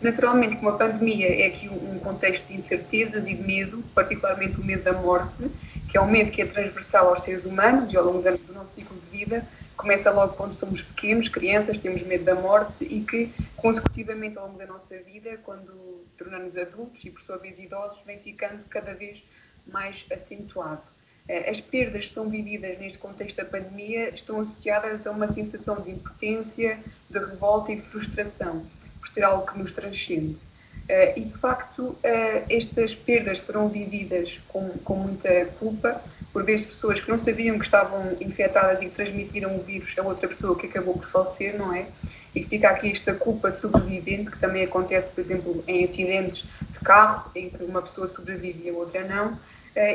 [0.00, 4.64] Naturalmente, como a pandemia é aqui um contexto de incertezas e de medo, particularmente o
[4.64, 5.50] medo da morte,
[5.88, 8.74] que é um medo que é transversal aos seres humanos e ao longo do nosso
[8.74, 9.46] ciclo de vida,
[9.76, 14.58] começa logo quando somos pequenos, crianças, temos medo da morte e que, consecutivamente ao longo
[14.58, 19.22] da nossa vida, quando tornamos adultos e, por sua vez, idosos, vem ficando cada vez
[19.66, 20.82] mais acentuado.
[21.30, 25.80] Eh, as perdas que são vividas neste contexto da pandemia estão associadas a uma sensação
[25.80, 28.66] de impotência, de revolta e frustração,
[28.98, 30.34] por ser algo que nos transcende.
[30.88, 31.98] Uh, e de facto, uh,
[32.48, 37.64] estas perdas foram vividas com, com muita culpa, por vezes pessoas que não sabiam que
[37.64, 41.72] estavam infectadas e que transmitiram o vírus a outra pessoa que acabou por falecer, não
[41.72, 41.86] é?
[42.34, 47.30] E fica aqui esta culpa sobrevivente, que também acontece, por exemplo, em acidentes de carro,
[47.36, 49.38] em que uma pessoa sobrevive e a outra não.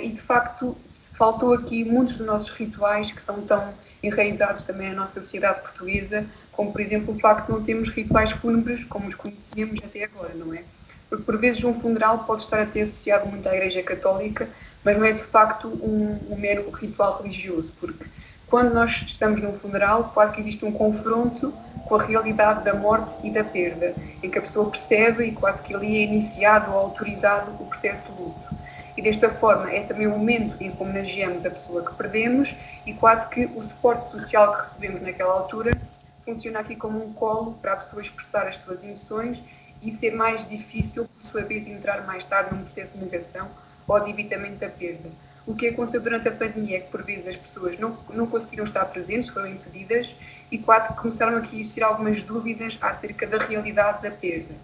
[0.01, 0.77] E de facto,
[1.17, 3.73] faltou aqui muitos dos nossos rituais que estão tão
[4.03, 8.31] enraizados também na nossa sociedade portuguesa, como por exemplo o facto de não termos rituais
[8.31, 10.63] fúnebres como os conhecíamos até agora, não é?
[11.09, 14.47] porque por vezes um funeral pode estar até associado muito à Igreja Católica,
[14.83, 18.05] mas não é de facto um, um mero ritual religioso, porque
[18.47, 21.53] quando nós estamos num funeral, quase que existe um confronto
[21.87, 25.61] com a realidade da morte e da perda, em que a pessoa percebe e quase
[25.61, 28.55] que ali é iniciado ou autorizado o processo de luto.
[28.97, 32.53] E desta forma é também o momento em que homenageamos a pessoa que perdemos
[32.85, 35.77] e quase que o suporte social que recebemos naquela altura
[36.23, 39.37] funciona aqui como um colo para a pessoa expressar as suas emoções
[39.81, 43.49] e ser mais difícil, por sua vez, entrar mais tarde num processo de negação
[43.87, 45.09] ou de evitamento da perda.
[45.45, 48.65] O que aconteceu durante a pandemia é que, por vezes, as pessoas não, não conseguiram
[48.65, 50.15] estar presentes, foram impedidas
[50.49, 54.55] e quase que começaram aqui a existir algumas dúvidas acerca da realidade da perda.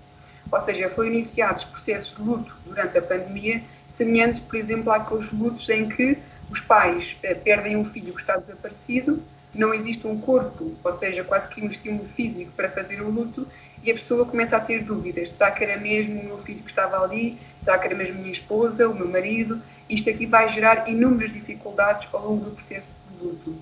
[0.51, 3.61] Ou seja, foram iniciados processos de luto durante a pandemia,
[4.01, 6.17] semelhantes, por exemplo, àqueles lutos em que
[6.49, 9.21] os pais eh, perdem um filho que está desaparecido,
[9.53, 13.47] não existe um corpo, ou seja, quase que um estímulo físico para fazer o luto,
[13.83, 15.29] e a pessoa começa a ter dúvidas.
[15.29, 17.37] Será que era mesmo o meu filho que estava ali?
[17.63, 19.61] Será que era mesmo a minha esposa, o meu marido?
[19.89, 23.55] Isto aqui vai gerar inúmeras dificuldades ao longo do processo de luto.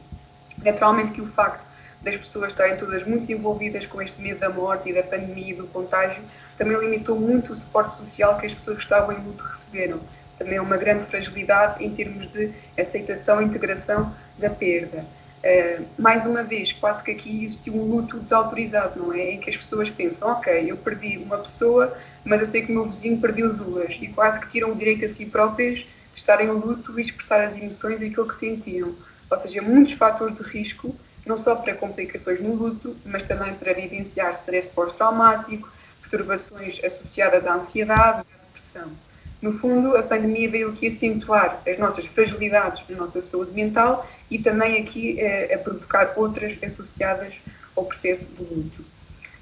[0.63, 1.63] Naturalmente que o facto
[2.02, 5.56] das pessoas estarem todas muito envolvidas com este medo da morte e da pandemia e
[5.56, 6.21] do contágio
[6.58, 9.99] também limitou muito o suporte social que as pessoas que estavam em luto receberam.
[10.39, 15.06] Também é uma grande fragilidade em termos de aceitação e integração da perda.
[15.39, 19.32] Uh, mais uma vez, quase que aqui existe um luto desautorizado, não é?
[19.32, 22.75] Em que as pessoas pensam, ok, eu perdi uma pessoa, mas eu sei que o
[22.75, 26.47] meu vizinho perdeu duas, e quase que tiram o direito a si próprias de estarem
[26.47, 28.93] em luto e expressar as emoções e aquilo que sentiam.
[29.30, 33.73] Ou seja, muitos fatores de risco, não só para complicações no luto, mas também para
[33.73, 35.71] vivenciar stress pós-traumático,
[36.02, 39.09] perturbações associadas à ansiedade e à depressão.
[39.41, 44.38] No fundo, a pandemia veio aqui acentuar as nossas fragilidades na nossa saúde mental e
[44.38, 47.34] também aqui eh, a provocar outras associadas
[47.75, 48.84] ao processo do luto.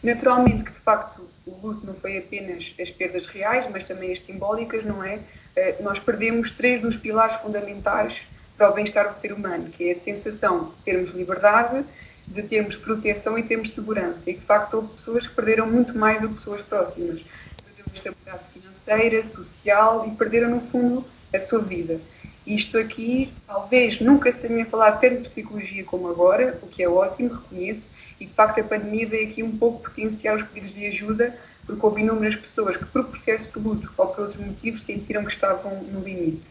[0.04, 4.22] Naturalmente que, de facto, o luto não foi apenas as perdas reais, mas também as
[4.22, 5.20] simbólicas, não é?
[5.56, 8.14] Eh, nós perdemos três dos pilares fundamentais
[8.56, 11.84] para o bem-estar do ser humano, que é a sensação de termos liberdade,
[12.28, 14.20] de termos proteção e termos segurança.
[14.28, 17.22] E, de facto, houve pessoas que perderam muito mais do que pessoas próximas.
[17.64, 18.44] Perderam estabilidade
[18.88, 22.00] financeira, social e perderam, no fundo, a sua vida.
[22.46, 26.88] Isto aqui, talvez nunca se tenha falado tanto de psicologia como agora, o que é
[26.88, 27.88] ótimo, reconheço,
[28.20, 31.86] e de facto a pandemia veio aqui um pouco potenciar os pedidos de ajuda, porque
[31.86, 35.84] houve inúmeras pessoas que, por processo de luto ou por outros motivos, sentiram que estavam
[35.84, 36.42] no limite.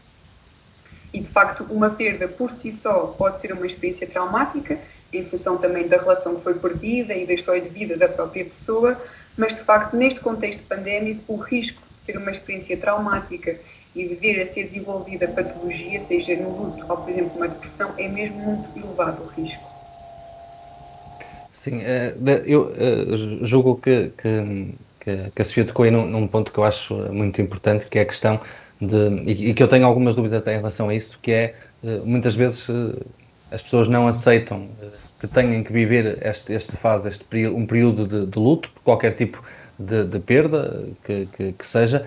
[1.15, 4.79] E de facto, uma perda por si só pode ser uma experiência traumática,
[5.11, 8.45] em função também da relação que foi perdida e da história de vida da própria
[8.45, 9.01] pessoa,
[9.35, 13.59] mas de facto, neste contexto pandémico, o risco ser uma experiência traumática
[13.95, 18.09] e vir a ser desenvolvida patologia, seja no luto ou, por exemplo, uma depressão, é
[18.09, 19.69] mesmo muito elevado o risco.
[21.51, 22.15] Sim, eh,
[22.47, 24.13] eu eh, julgo que,
[25.01, 27.99] que, que a Sofia tocou aí num, num, ponto que eu acho muito importante, que
[27.99, 28.41] é a questão
[28.81, 32.01] de, e, que eu tenho algumas dúvidas até em relação a isso, que é, eh,
[32.05, 32.69] muitas vezes
[33.51, 34.69] as pessoas não aceitam
[35.19, 39.15] que tenham que viver este, fase, este período, um período de, de luto, por qualquer
[39.15, 39.43] tipo
[39.79, 42.07] de, de perda, que, que, que seja,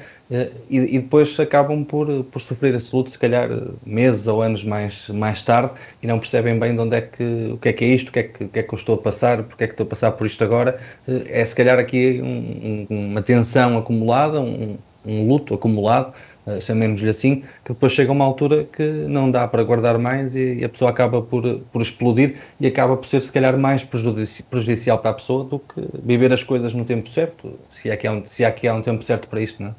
[0.70, 3.50] e, e, depois acabam por, por sofrer esse luto, se calhar
[3.84, 7.58] meses ou anos mais, mais tarde, e não percebem bem de onde é que, o
[7.58, 8.96] que é que é isto, o que é que, o que, é que eu estou
[8.96, 10.80] a passar, porque é que estou a passar por isto agora.
[11.08, 16.14] É se calhar aqui um, uma tensão acumulada, um, um luto acumulado,
[16.62, 20.70] chamemos-lhe assim, que depois chega uma altura que não dá para guardar mais e, a
[20.70, 25.12] pessoa acaba por, por explodir e acaba por ser se calhar mais prejudici prejudicial para
[25.12, 28.26] a pessoa do que viver as coisas no tempo certo, se é que há um,
[28.26, 29.74] se é que há um tempo certo para isto, não é?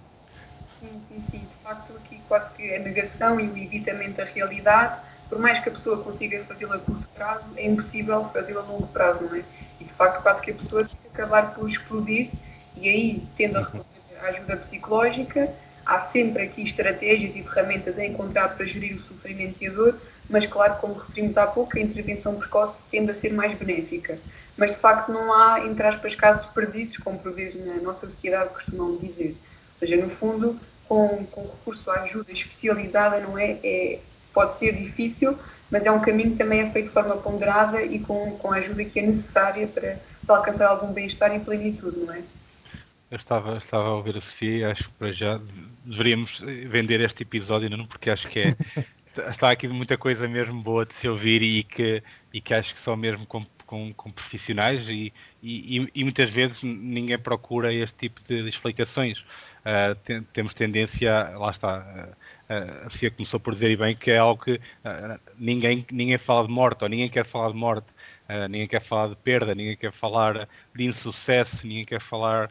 [0.78, 1.38] Sim, sim, sim.
[1.38, 5.68] De facto, aqui quase que a negação e o evitamento da realidade, por mais que
[5.68, 9.42] a pessoa consiga fazê-la a curto prazo, é impossível fazê-la a longo prazo, não é?
[9.80, 12.30] E de facto, quase que a pessoa tem que acabar por explodir
[12.76, 13.62] e aí, tendo a
[14.22, 15.48] à ajuda psicológica,
[15.90, 19.98] há sempre aqui estratégias e ferramentas a encontrar para gerir o sofrimento e a dor,
[20.28, 24.16] mas claro, como referimos há pouco, a intervenção precoce tende a ser mais benéfica.
[24.56, 28.50] Mas de facto não há, entre aspas, casos perdidos, como por vezes na nossa sociedade
[28.50, 29.30] costumam dizer.
[29.30, 30.56] Ou seja, no fundo,
[30.88, 33.58] com, com recurso à ajuda especializada, não é?
[33.64, 33.98] é?
[34.32, 35.36] Pode ser difícil,
[35.68, 38.58] mas é um caminho que também é feito de forma ponderada e com, com a
[38.58, 42.22] ajuda que é necessária para, para alcançar algum bem-estar e plenitude, não é?
[43.10, 45.40] Eu estava, estava a ouvir a Sofia acho que para já
[45.90, 47.84] deveríamos vender este episódio, não?
[47.84, 48.56] porque acho que é,
[49.28, 52.78] está aqui muita coisa mesmo boa de se ouvir e que, e que acho que
[52.78, 58.20] só mesmo com, com, com profissionais e, e, e, muitas vezes ninguém procura este tipo
[58.22, 59.20] de, explicações.
[59.60, 61.78] Uh, tem, temos tendência, lá está,
[62.48, 64.60] uh, a Sofia começou por dizer e bem que é algo que
[65.38, 67.86] ninguém, ninguém fala de morte ou ninguém quer falar de morte,
[68.48, 72.50] ninguém quer falar de perda, ninguém quer falar de insucesso, ninguém quer falar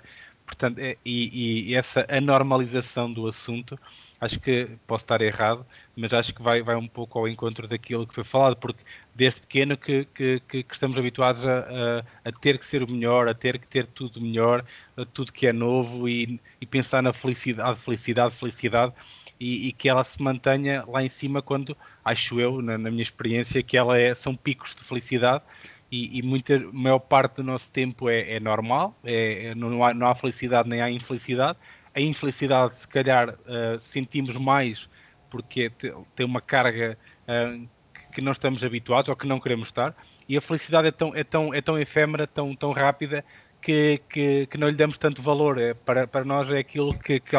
[0.50, 3.80] Portanto, é, e, e, essa anormalização do assunto,
[4.20, 5.64] acho que posso estar errado,
[5.96, 8.84] mas acho que vai, vai um pouco ao encontro daquilo que foi falado, porque
[9.14, 13.30] desde pequeno que, que, que estamos habituados a, a, a, ter que ser o melhor,
[13.30, 14.66] a ter que ter tudo melhor,
[15.14, 18.94] tudo que é novo e, e pensar na felicidade, felicidade, felicidade,
[19.40, 23.04] e, e, que ela se mantenha lá em cima quando, acho eu, na, na minha
[23.04, 25.44] experiência, que ela é, são picos de felicidade
[25.92, 29.94] e, e muita maior parte do nosso tempo é, é normal, é, é, não, há,
[29.94, 31.58] não há felicidade nem há infelicidade.
[31.94, 34.90] A infelicidade, se calhar, uh, sentimos mais
[35.30, 35.72] porque
[36.16, 36.98] tem uma carga
[37.28, 37.68] uh,
[38.12, 39.96] que não estamos habituados ou que não queremos estar,
[40.28, 43.24] e a felicidade é tão, é tão, é tão efêmera, tão, tão rápida,
[43.62, 45.58] que, que, que, não lhe damos tanto valor.
[45.58, 47.36] É, para, para nós é aquilo que, que,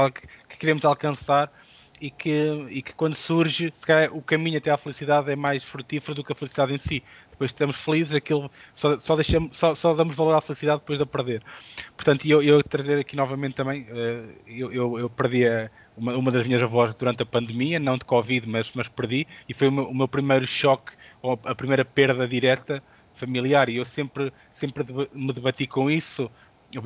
[0.49, 1.51] que, queremos alcançar
[2.01, 5.63] e que, e que quando surge, se calhar, o caminho até à felicidade é mais
[5.63, 7.05] frutífero do que a felicidade em si.
[7.31, 11.03] Depois estamos felizes, aquilo só, só, deixamos, só, só damos valor à felicidade depois de
[11.03, 11.43] a perder.
[11.97, 16.31] Portanto, eu, eu trazer aqui novamente também, eh, eu, eu, eu perdi a, uma, uma
[16.31, 19.73] das minhas avós durante a pandemia, não de Covid, mas, mas perdi, e foi o
[19.73, 22.83] meu, o meu primeiro choque, ou a primeira perda direta
[23.15, 26.31] familiar, e eu sempre, sempre me debati com isso,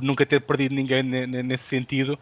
[0.02, 2.18] nunca ter perdido ninguém nesse sentido,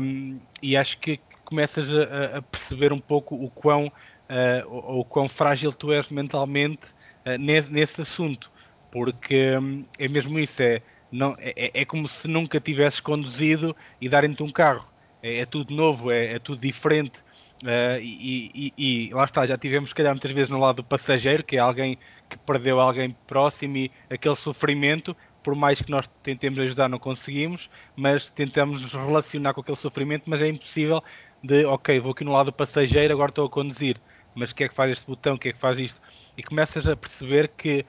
[0.00, 5.28] um, e acho que começas a, a, perceber um pouco o quão, uh, o quão
[5.28, 6.86] frágil tu és mentalmente
[7.26, 8.50] uh, nesse, nesse assunto,
[8.90, 14.08] porque um, é mesmo isso, é, não, é, é como se nunca tivesses conduzido e
[14.08, 14.92] darem-te um carro.
[15.22, 17.18] É, é, tudo novo, é, é tudo diferente.
[17.62, 20.84] Uh, e, e, e, lá está, já tivemos, se calhar, muitas vezes no lado do
[20.84, 21.96] passageiro, que é alguém
[22.28, 27.70] que perdeu alguém próximo e aquele sofrimento, por mais que nós tentemos ajudar, não conseguimos,
[27.96, 31.02] mas tentamos nos relacionar com aquele sofrimento, mas é impossível
[31.44, 34.00] de, ok, vou aqui no lado do passageiro, agora estou a conduzir
[34.34, 36.00] mas o que é que faz este botão, o que é que faz isto?
[36.36, 37.86] E começas a perceber que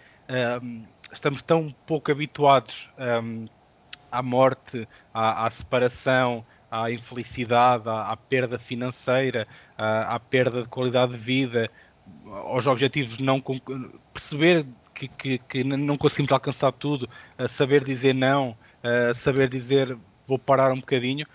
[0.61, 2.89] um, estamos tão pouco habituados
[3.23, 3.47] um,
[4.11, 10.67] à morte, à, à, separação, à infelicidade, à, à perda financeira, à, à, perda de
[10.67, 11.69] qualidade de vida,
[12.25, 13.41] aos objetivos não
[14.13, 17.09] perceber que, que, que não conseguimos alcançar tudo,
[17.49, 18.55] saber dizer não,
[19.15, 21.25] saber dizer vou parar um bocadinho.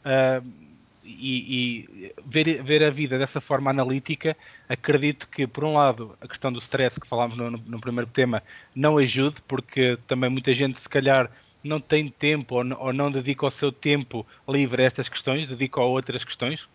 [0.00, 0.65] Uh,
[1.06, 4.36] e, e, ver, ver a vida dessa forma analítica,
[4.68, 8.42] acredito que, por um lado, a questão do stress que falámos no, no, primeiro tema
[8.74, 11.30] não ajude, porque também muita gente, se calhar,
[11.62, 15.80] não tem tempo ou, ou não dedica o seu tempo livre a estas questões, dedica
[15.80, 16.68] a outras questões.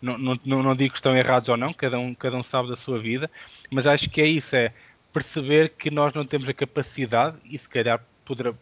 [0.00, 2.68] Não, não, não, não digo que estão errados ou não, cada um, cada um sabe
[2.70, 3.30] da sua vida,
[3.70, 4.72] mas acho que é isso: é
[5.12, 8.52] perceber que nós não temos a capacidade e, se calhar, poderá,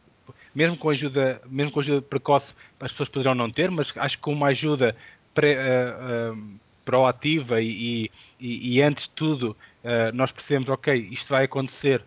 [0.54, 4.22] mesmo com ajuda, mesmo com ajuda precoce, as pessoas poderão não ter, mas acho que
[4.22, 4.94] com uma ajuda
[5.34, 8.10] pré, uh, uh, proativa e,
[8.40, 12.02] e, e, antes de tudo uh, nós percebemos, ok, isto vai acontecer,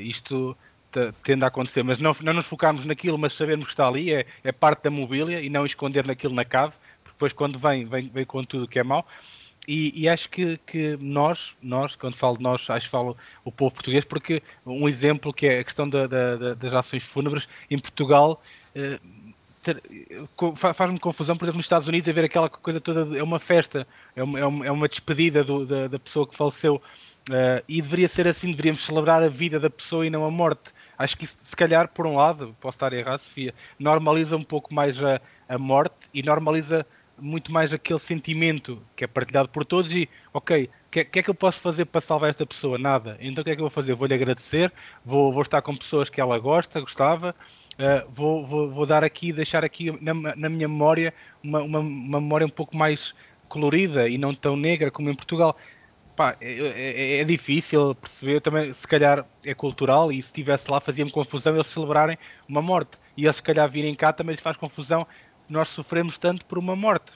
[0.00, 0.56] isto
[1.22, 4.24] tende a acontecer, mas não, não nos focarmos naquilo, mas sabermos que está ali, é,
[4.42, 8.08] é parte da mobília e não esconder naquilo na cave, porque depois quando vem, vem,
[8.08, 9.06] vem com tudo que é mau.
[9.68, 13.52] E, e, acho que, que, nós, nós, quando falo de nós, acho que falo o
[13.52, 17.78] povo português, porque um exemplo que é a questão da, da, das ações fúnebres, em
[17.78, 18.42] Portugal,
[18.74, 18.98] eh,
[20.56, 23.86] faz-me confusão, por exemplo, nos Estados Unidos, a ver aquela coisa toda, é uma festa,
[24.16, 26.76] é uma, é uma é despedida do, da, da, pessoa que faleceu,
[27.28, 30.72] uh, e deveria ser assim, deveríamos celebrar a vida da pessoa e não a morte.
[30.96, 35.02] Acho que se calhar, por um lado, posso estar errado, Sofia, normaliza um pouco mais
[35.04, 36.86] a, a morte e normaliza
[37.20, 41.22] muito mais aquele sentimento que é partilhado por todos e, ok, o que, que, é
[41.22, 42.78] que eu posso fazer para salvar esta pessoa?
[42.78, 43.18] Nada.
[43.20, 43.94] Então o que é que eu vou fazer?
[43.94, 44.72] Vou-lhe agradecer,
[45.04, 47.34] vou, vou estar com pessoas que ela gosta, gostava,
[47.74, 52.20] uh, vou, vou, vou, dar aqui, deixar aqui na, na minha memória uma, uma, uma,
[52.20, 53.14] memória um pouco mais
[53.48, 55.56] colorida e não tão negra como em Portugal.
[56.16, 60.80] Pá, é, é, é, difícil perceber, também se calhar é cultural e se estivesse lá
[60.80, 62.98] fazia-me confusão eles celebrarem uma morte.
[63.16, 65.06] E eles se calhar virem cá também lhes faz confusão
[65.48, 67.12] nós sofremos tanto por uma morte.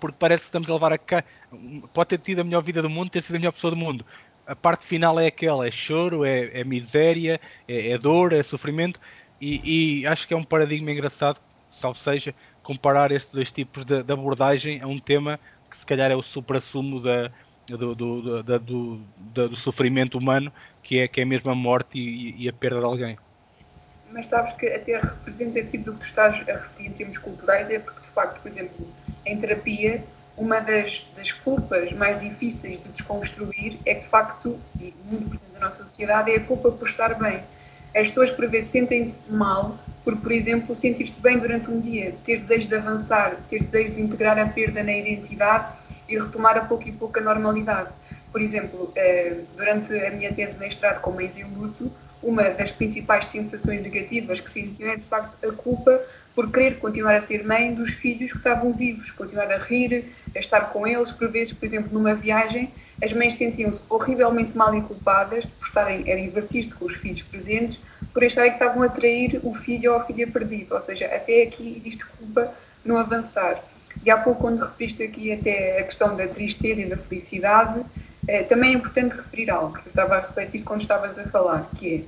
[0.00, 1.24] Porque parece que estamos a levar a cá.
[1.92, 4.04] Pode ter tido a melhor vida do mundo, ter sido a melhor pessoa do mundo.
[4.46, 9.00] A parte final é aquela: é choro, é, é miséria, é, é, dor, é sofrimento.
[9.40, 14.02] E, e, acho que é um paradigma engraçado, salvo seja, comparar estes dois tipos de,
[14.02, 15.38] de abordagem a um tema
[15.70, 17.30] que se calhar é o supra-sumo da,
[17.66, 19.00] do, do, do,
[19.48, 20.50] do, sofrimento humano,
[20.82, 23.18] que é, que é mesmo a morte e, e a perda de alguém
[24.12, 27.78] mas sabes que até representativo do que tu estás a referir em termos culturais é
[27.78, 28.88] porque, de facto, por exemplo,
[29.24, 30.02] em terapia,
[30.36, 35.52] uma das, das culpas mais difíceis de desconstruir é que, de facto, e muito presente
[35.54, 37.42] na nossa sociedade, é a culpa por estar bem.
[37.94, 42.38] As pessoas, por vezes, sentem-se mal por, por exemplo, sentir-se bem durante um dia, ter
[42.38, 45.72] desejo de avançar, ter desejo de integrar a perda na identidade
[46.08, 47.90] e retomar a pouco e pouco a normalidade.
[48.30, 51.90] Por exemplo, eh, durante a minha tese de mestrado com mães em luto,
[52.26, 56.00] uma das principais sensações negativas que sentiam é, de facto, a culpa
[56.34, 60.38] por querer continuar a ser mãe dos filhos que estavam vivos, continuar a rir, a
[60.38, 61.10] estar com eles.
[61.12, 62.70] Por vezes, por exemplo, numa viagem,
[63.02, 67.78] as mães sentiam-se horrivelmente mal e culpadas por estarem a divertir-se com os filhos presentes,
[68.12, 70.74] por acharem que estavam a trair o filho ou a filha perdida.
[70.74, 72.52] Ou seja, até aqui existe culpa
[72.84, 73.62] no avançar.
[74.04, 77.82] E há pouco, quando referiste aqui até a questão da tristeza e da felicidade,
[78.28, 81.70] é, também é importante referir algo que eu estava a refletir quando estavas a falar,
[81.76, 82.06] que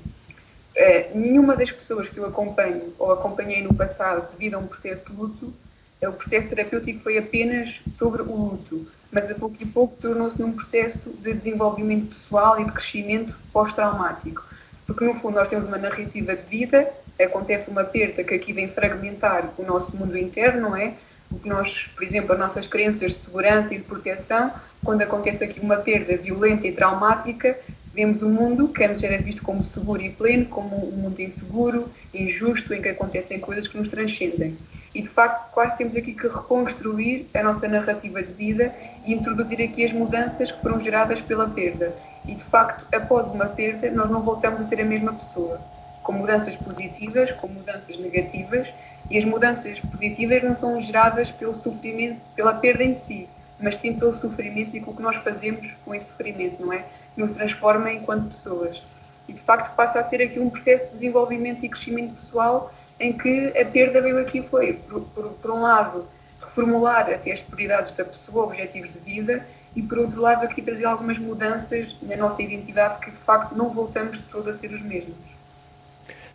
[0.75, 4.67] é, é nenhuma das pessoas que eu acompanho ou acompanhei no passado devido a um
[4.67, 5.53] processo de luto,
[6.01, 10.41] é, o processo terapêutico foi apenas sobre o luto, mas a pouco e pouco tornou-se
[10.41, 14.45] num processo de desenvolvimento pessoal e de crescimento pós-traumático.
[14.87, 16.89] Porque no fundo nós temos uma narrativa de vida,
[17.21, 20.95] acontece uma perda que aqui vem fragmentar o nosso mundo interno, não é?
[21.31, 24.53] O que nós, por exemplo, as nossas crenças de segurança e de proteção
[24.85, 27.59] quando acontece aqui uma perda violenta e traumática,
[27.93, 31.89] vemos um mundo que antes era visto como seguro e pleno, como um mundo inseguro,
[32.15, 34.57] injusto, em que acontecem coisas que nos transcendem.
[34.95, 39.61] E de facto, quase temos aqui que reconstruir a nossa narrativa de vida e introduzir
[39.61, 41.95] aqui as mudanças que foram geradas pela perda.
[42.27, 45.61] E de facto, após uma perda, nós não voltamos a ser a mesma pessoa.
[46.09, 48.67] Com mudanças positivas, com mudanças negativas,
[49.11, 53.29] e as mudanças positivas não são geradas pelo sofrimento, pela perda em si,
[53.61, 56.87] mas sim pelo sofrimento e com o que nós fazemos com esse sofrimento, não é?
[57.15, 58.83] Nos transforma enquanto pessoas.
[59.29, 63.13] E de facto passa a ser aqui um processo de desenvolvimento e crescimento pessoal em
[63.13, 66.09] que a perda veio aqui foi, por, por, por um lado,
[66.41, 70.87] reformular até as prioridades da pessoa, objetivos de vida, e por outro lado aqui trazer
[70.87, 74.81] algumas mudanças na nossa identidade que de facto não voltamos de todo a ser os
[74.81, 75.38] mesmos.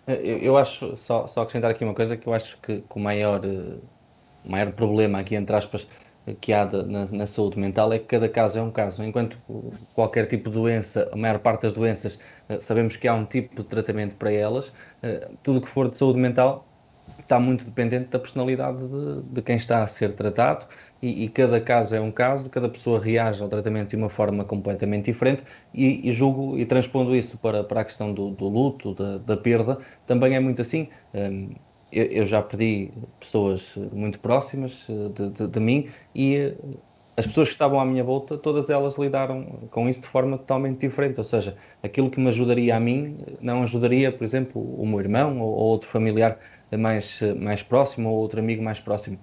[0.07, 2.99] Eu, eu acho, só, só acrescentar aqui uma coisa, que eu acho que, que o
[2.99, 3.77] maior, eh,
[4.43, 5.87] maior problema aqui, entre aspas,
[6.41, 9.03] que há de, na, na, saúde mental é que cada caso é um caso.
[9.03, 9.37] Enquanto
[9.93, 13.55] qualquer tipo de doença, a maior parte das doenças, eh, sabemos que há um tipo
[13.55, 16.65] de tratamento para elas, eh, tudo que for de saúde mental
[17.19, 20.65] está muito dependente da personalidade de, de quem está a ser tratado
[21.03, 24.45] e, e, cada caso é um caso, cada pessoa reage ao tratamento de uma forma
[24.45, 28.93] completamente diferente e, e julgo e transpondo isso para, para a questão do, do luto,
[28.93, 30.87] da, da, perda, também é muito assim.
[31.13, 31.49] Um,
[31.91, 32.89] eu, eu já perdi
[33.19, 36.55] pessoas muito próximas eh, de, de, de, mim e eh,
[37.17, 40.79] as pessoas que estavam à minha volta, todas elas lidaram com isso de forma totalmente
[40.79, 41.17] diferente.
[41.17, 45.41] Ou seja, aquilo que me ajudaria a mim não ajudaria, por exemplo, o meu irmão
[45.41, 46.39] ou, ou outro familiar
[46.71, 49.19] mais, mais próximo ou outro amigo mais próximo.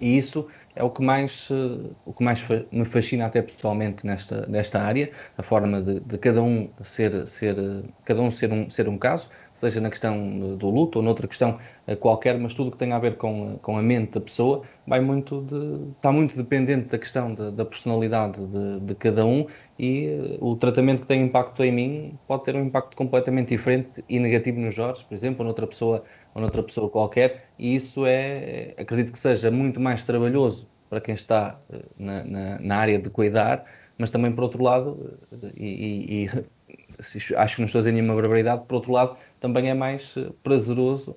[0.00, 4.46] E isso é o que mais, eh, o que mais me fascina até pessoalmente nesta,
[4.46, 7.56] nesta área, a forma de, de cada um ser, ser,
[8.04, 9.28] cada um ser um, ser um caso,
[9.62, 12.98] seja na questão do luto ou noutra questão eh, qualquer, mas tudo que tem a
[12.98, 17.32] ver com, com a mente da pessoa vai muito de, está muito dependente da questão
[17.32, 19.46] de, da personalidade de, de, cada um
[19.78, 24.04] e eh, o tratamento que tem impacto em mim pode ter um impacto completamente diferente
[24.08, 26.02] e negativo no Jorge, por exemplo, ou noutra pessoa,
[26.34, 31.14] ou noutra pessoa qualquer, e isso é, acredito que seja muito mais trabalhoso para quem
[31.14, 33.64] está eh, na, na, na área de cuidar,
[33.96, 35.18] mas também por outro lado,
[35.56, 36.28] e, e, e
[37.36, 40.30] acho que não estou a dizer nenhuma barbaridade, por outro lado, também é mais eh,
[40.42, 41.16] prazeroso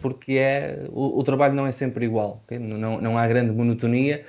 [0.00, 2.60] porque é, o, o, trabalho não é sempre igual, okay?
[2.60, 4.24] não, não há grande monotonia,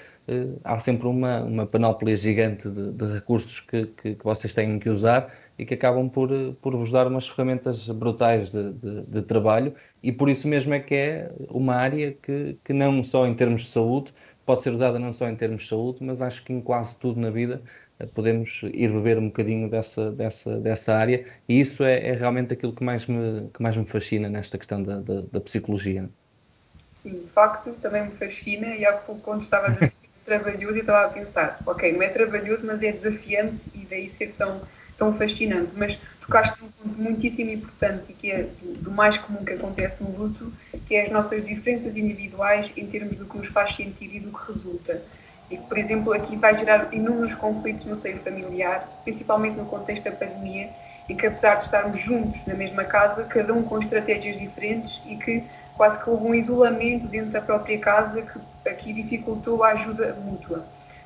[0.63, 4.89] há sempre uma, uma panóplia gigante de, de recursos que, que, que, vocês têm que
[4.89, 6.29] usar e que acabam por,
[6.61, 9.73] por vos dar umas ferramentas brutais de, de, de, trabalho.
[10.03, 13.61] E por isso mesmo é que é uma área que, que não só em termos
[13.61, 14.13] de saúde,
[14.45, 17.19] pode ser usada não só em termos de saúde, mas acho que em quase tudo
[17.19, 17.61] na vida
[17.99, 21.25] eh, podemos ir beber um bocadinho dessa, dessa, dessa área.
[21.47, 24.83] E isso é, é realmente aquilo que mais me, que mais me fascina nesta questão
[24.83, 26.09] da, da, da psicologia.
[26.91, 28.75] Sim, de facto também me fascina.
[28.75, 29.93] E há pouco quando estava a dizer
[30.25, 34.33] trabalhoso e estava a pensar, ok, não é trabalhoso, mas é desafiante e daí ser
[34.37, 34.59] tão
[34.97, 38.49] tão fascinante, mas tocaste num ponto muitíssimo importante e que é
[38.81, 40.51] do, mais comum que acontece no luto,
[40.87, 44.31] que é as nossas diferenças individuais em termos do que nos faz sentido e do
[44.31, 45.01] que resulta.
[45.51, 50.11] E por exemplo, aqui vai gerar inúmeros conflitos no seio familiar, principalmente no contexto da
[50.11, 50.69] pandemia,
[51.07, 55.15] em que apesar de estarmos juntos na mesma casa, cada um com estratégias diferentes e
[55.17, 55.43] que
[55.75, 60.65] quase que houve um isolamento dentro da própria casa que aqui dificultou a ajuda mútua.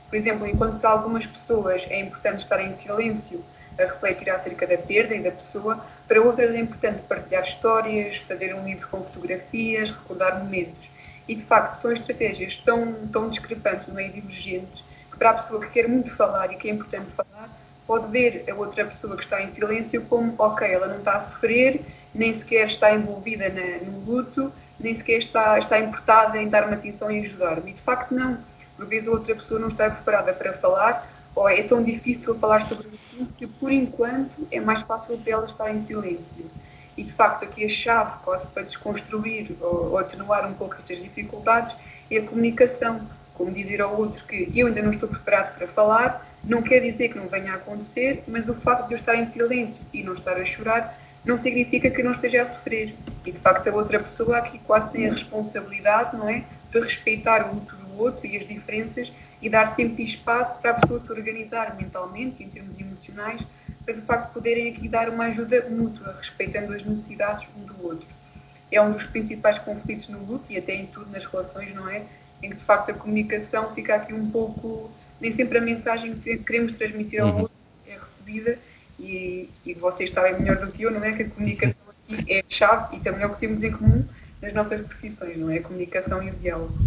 [0.10, 3.44] Por exemplo, enquanto para algumas pessoas é importante estar em silêncio
[3.82, 8.54] a refletir acerca da perda e da pessoa, para outras é importante partilhar histórias, fazer
[8.54, 10.90] um livro com fotografias, recordar momentos.
[11.28, 15.70] E de facto são estratégias tão, tão discrepantes, meio divergentes, que para a pessoa que
[15.70, 17.50] quer muito falar e que é importante falar,
[17.86, 21.26] pode ver a outra pessoa que está em silêncio como, ok, ela não está a
[21.26, 21.82] sofrer,
[22.14, 27.12] nem sequer está envolvida na, no luto, nem sequer está, está importada em dar-me atenção
[27.12, 27.72] e ajudar-me.
[27.72, 28.38] E de facto não.
[28.76, 31.08] Por vezes a outra pessoa não está preparada para falar,
[31.40, 35.32] ou é tão difícil falar sobre o assunto que, por enquanto, é mais fácil para
[35.32, 36.46] ela estar em silêncio.
[36.98, 41.02] E, de facto, aqui a chave quase para desconstruir ou, ou atenuar um pouco estas
[41.02, 41.74] dificuldades
[42.12, 43.00] é a comunicação.
[43.36, 47.08] Como dizer ao outro que eu ainda não estou preparado para falar, não quer dizer
[47.08, 50.16] que não venha a acontecer, mas o facto de eu estar em silêncio e não
[50.16, 52.94] estar a chorar não significa que eu não esteja a sofrer.
[53.26, 56.44] E, de facto, a outra pessoa aqui quase tem a responsabilidade, não é?
[56.70, 59.10] De respeitar o luto do outro e as diferenças
[59.42, 63.42] e dar tempo e espaço para a pessoa se organizar mentalmente, em termos emocionais,
[63.86, 68.08] para de facto poderem aqui dar uma ajuda mútua, respeitando as necessidades um do outro.
[68.72, 72.04] É um dos principais conflitos no luto e até em tudo nas relações, não é?
[72.44, 74.92] Em que de facto a comunicação fica aqui um pouco.
[75.20, 77.42] Nem sempre a mensagem que queremos transmitir ao uhum.
[77.42, 78.60] outro é recebida
[79.00, 81.14] e, e vocês sabem melhor do que eu, não é?
[81.14, 84.06] Que a comunicação aqui é chave e também é o que temos em comum
[84.42, 85.58] nas nossas profissões, não é?
[85.58, 86.78] A comunicação e o diálogo.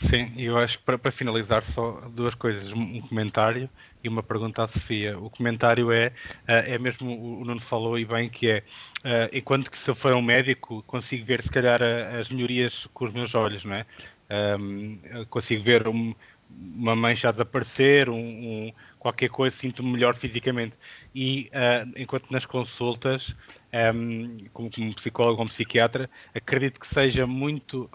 [0.00, 3.68] Sim, eu acho que para, para, finalizar só duas coisas, um comentário
[4.02, 5.18] e uma pergunta à Sofia.
[5.18, 6.12] O comentário é,
[6.46, 8.62] eh, é mesmo, o Nuno falou e bem, que é,
[9.02, 13.06] eh, enquanto que se eu for um médico, consigo ver se calhar as melhorias com
[13.06, 13.86] os meus olhos, não é?
[14.30, 16.14] Um, consigo ver um,
[16.48, 20.76] uma mancha a desaparecer, um, um qualquer coisa, sinto-me melhor fisicamente.
[21.14, 23.34] E uh, enquanto nas consultas,
[23.72, 27.88] um, como, como, psicólogo ou psiquiatra, acredito que seja muito.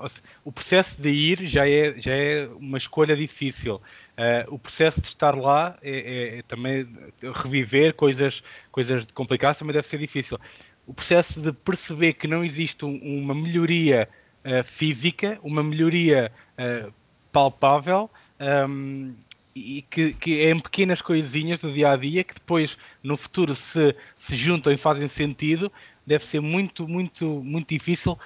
[0.43, 3.75] O processo de ir já é, já é uma escolha difícil.
[3.75, 6.87] Uh, o processo de estar lá é, é, é, também
[7.33, 10.39] reviver coisas, coisas complicadas também deve ser difícil.
[10.85, 14.07] O processo de perceber que não existe um, uma melhoria
[14.45, 16.93] uh, física, uma melhoria uh,
[17.31, 18.11] palpável,
[18.69, 19.15] um,
[19.55, 23.53] e que, que é em pequenas coisinhas do dia a dia que depois no futuro
[23.53, 25.71] se, se juntam e fazem sentido
[26.05, 28.19] deve ser muito muito muito difícil uh,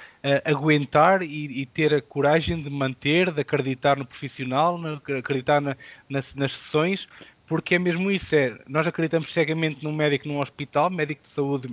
[0.46, 5.76] aguentar e, e, ter a coragem de manter de acreditar no profissional de acreditar na,
[6.10, 7.08] nas, nas sessões
[7.46, 11.70] porque é mesmo isso é nós acreditamos cegamente num médico num hospital médico de saúde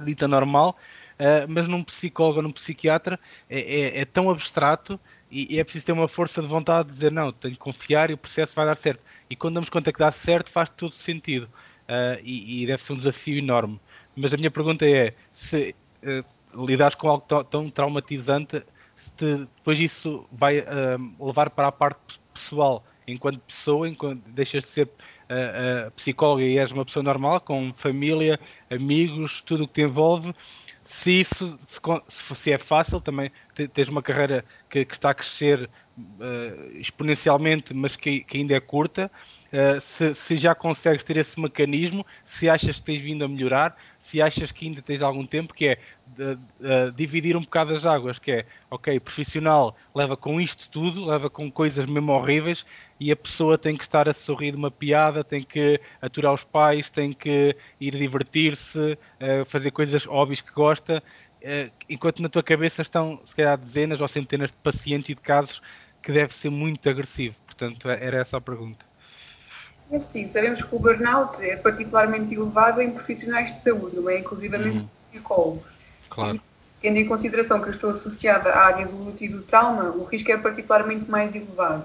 [0.00, 0.76] dita normal
[1.14, 3.20] uh, mas num psicólogo num psiquiatra
[3.50, 4.98] é, é, é tão abstrato
[5.30, 8.10] e, e, é preciso ter uma força de vontade de dizer não, tenho que confiar
[8.10, 9.02] e o processo vai dar certo.
[9.28, 11.44] E quando damos conta que dá certo, faz todo sentido.
[11.44, 13.80] Uh, e, e, deve ser um desafio enorme.
[14.16, 18.62] Mas a minha pergunta é: se uh, lidares com algo tão, traumatizante,
[19.16, 24.70] te, depois isso vai uh, levar para a parte pessoal, enquanto pessoa, enquanto deixas de
[24.70, 24.90] ser
[25.94, 30.34] psicóloga e és uma pessoa normal, com família, amigos, tudo o que te envolve,
[30.88, 31.58] se isso
[32.08, 33.30] se, se, é fácil, também
[33.74, 35.68] tens uma carreira que, que está a crescer
[35.98, 39.10] uh, exponencialmente, mas que, que, ainda é curta.
[39.52, 43.76] Uh, se, se, já consegues ter esse mecanismo, se achas que tens vindo a melhorar,
[44.10, 45.78] se achas que ainda tens algum tempo, que é
[46.94, 51.50] dividir um bocado as águas, que é, ok, profissional leva com isto tudo, leva com
[51.50, 52.64] coisas mesmo horríveis,
[52.98, 56.42] e a pessoa tem que estar a sorrir de uma piada, tem que aturar os
[56.42, 61.02] pais, tem que ir divertir-se, uh, fazer coisas óbvias que gosta,
[61.42, 65.20] uh, enquanto na tua cabeça estão, se calhar, dezenas ou centenas de pacientes e de
[65.20, 65.60] casos
[66.02, 67.36] que deve ser muito agressivo.
[67.44, 68.86] Portanto, era essa a pergunta.
[69.90, 74.18] É sim, sabemos que o burnout é particularmente elevado em profissionais de saúde, não é?
[74.18, 74.88] Inclusive uhum.
[75.10, 75.78] psicólogos.
[76.10, 76.40] Claro.
[76.80, 80.04] tendo em consideração que eu estou associada à área do luto e do trauma, o
[80.04, 81.84] risco é particularmente mais elevado.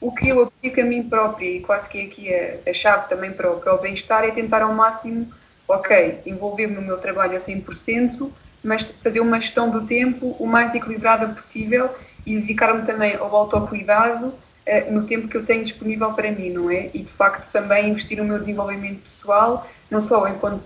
[0.00, 3.32] O que eu aplico a mim própria, e quase que aqui é a chave também
[3.32, 5.32] para o, para o bem-estar, é tentar ao máximo,
[5.66, 8.30] ok, envolver-me no meu trabalho a 100%,
[8.62, 11.88] mas fazer uma gestão do tempo o mais equilibrada possível
[12.24, 14.34] e dedicar-me também ao autocuidado
[14.90, 16.90] no tempo que eu tenho disponível para mim, não é?
[16.92, 20.62] E de facto também investir no meu desenvolvimento pessoal, não só enquanto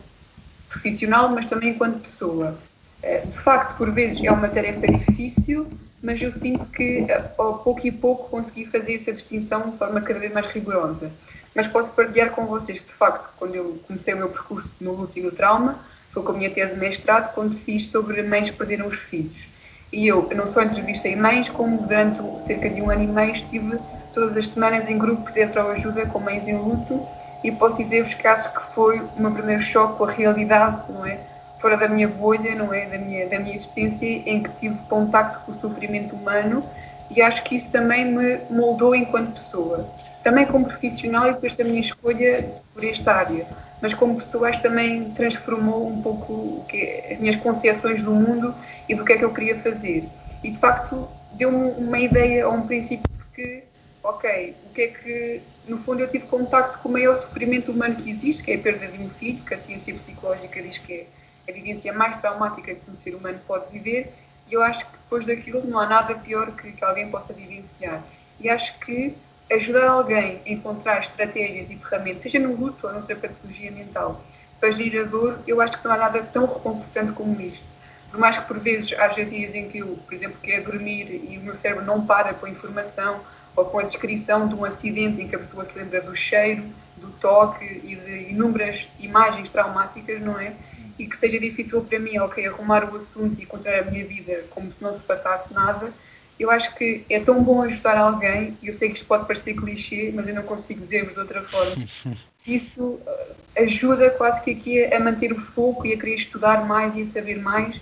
[0.71, 2.59] profissional, mas também enquanto pessoa.
[3.03, 5.67] Uh, de facto, por vezes é uma tarefa difícil,
[6.03, 10.19] mas eu sinto que ao pouco e pouco consegui fazer essa distinção de forma cada
[10.19, 11.11] vez mais rigorosa.
[11.55, 14.93] Mas posso partilhar com vocês que, de facto, quando eu comecei o meu percurso no
[14.93, 15.79] luto e no trauma,
[16.13, 19.50] foi com a minha tese de mestrado, quando fiz sobre mães que perderam os filhos.
[19.93, 23.79] E eu não só entrevistei mães, como durante cerca de um ano e meio estive
[24.13, 27.01] todas as semanas em grupos de ajuda com mães em luto
[27.43, 31.07] e posso dizer-vos que acho que foi o meu primeiro choque com a realidade, não
[31.07, 31.19] é?
[31.61, 32.87] Fora da minha bolha, não é?
[32.87, 36.65] Da minha, da minha existência, em que tive contacto com o sofrimento humano
[37.11, 39.89] e acho que isso também me moldou enquanto pessoa.
[40.23, 43.47] Também como profissional e depois da minha escolha por esta área,
[43.81, 46.65] mas como pessoa acho também transformou um pouco
[47.11, 48.55] as minhas concepções do mundo
[48.89, 50.05] e do que é que eu queria fazer.
[50.43, 53.63] E de facto deu-me uma ideia ou um princípio que,
[54.03, 57.97] ok, o que é que, no fundo, eu tive contacto com o maior sofrimento humano
[57.97, 61.07] que existe, que é a perda de um filho, que a ciência psicológica diz que
[61.47, 64.13] é a vivência mais traumática que um ser humano pode viver,
[64.49, 68.03] e eu acho que depois daquilo não há nada pior que, que alguém possa vivenciar.
[68.39, 69.15] E acho que
[69.51, 74.23] ajudar alguém a encontrar estratégias e ferramentas, seja no luto ou noutra patologia mental,
[74.59, 77.71] para gerir a dor, eu acho que não há nada tão reconfortante como isto
[78.11, 81.39] por mais que por vezes haja dias em que eu, por exemplo, quero dormir e
[81.39, 83.21] o meu cérebro não para com a informação
[83.55, 86.65] ou com a descrição de um acidente em que a pessoa se lembra do cheiro,
[86.97, 90.55] do toque e de inúmeras imagens traumáticas, não é?
[90.99, 94.45] E que seja difícil para mim, ok, arrumar o assunto e contar a minha vida
[94.51, 95.93] como se não se passasse nada,
[96.41, 99.55] eu acho que é tão bom ajudar alguém, e eu sei que isto pode parecer
[99.55, 101.85] clichê, mas eu não consigo dizer de outra forma.
[102.47, 106.97] Isso eh, ajuda quase que aqui a manter o foco e a querer estudar mais
[106.97, 107.79] e a saber mais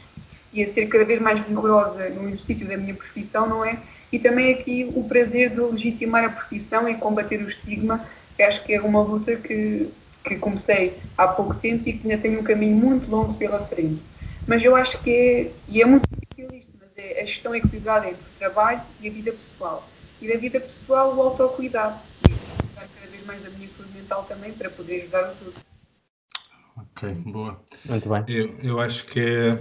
[0.53, 3.79] e a ser cada vez mais rigorosa no exercício da minha profissão, não é?
[4.11, 8.05] E também aqui o prazer de legitimar a profissão e combater o estigma,
[8.37, 9.89] que acho que é uma luta que,
[10.25, 14.03] que comecei há pouco tempo e que ainda tem um caminho muito longo pela frente.
[14.47, 16.18] Mas eu acho que é, e é muito mas
[16.99, 19.88] é a gestão equilibrada entre o trabalho e a vida pessoal.
[20.20, 21.96] E da vida pessoal, o autocuidado.
[22.28, 25.68] E cada vez mais a minha saúde mental também para poder ajudar os outros.
[26.76, 27.61] Ok, boa.
[27.86, 28.24] Muito bem.
[28.26, 29.57] Eu, eu acho que,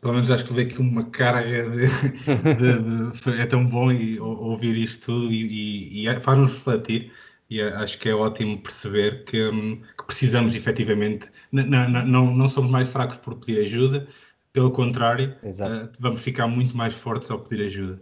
[0.00, 4.20] pelo menos acho que veio aqui uma carga de, de, de, é tão bom e,
[4.20, 7.12] ouvir isto tudo e, e, e é, faz-nos refletir
[7.48, 12.70] e acho que é ótimo perceber que, hum, que precisamos efetivamente, não, não, não somos
[12.70, 14.08] mais fracos por pedir ajuda,
[14.56, 18.00] pelo contrário, uh, vamos ficar muito mais fortes ao pedir ajuda.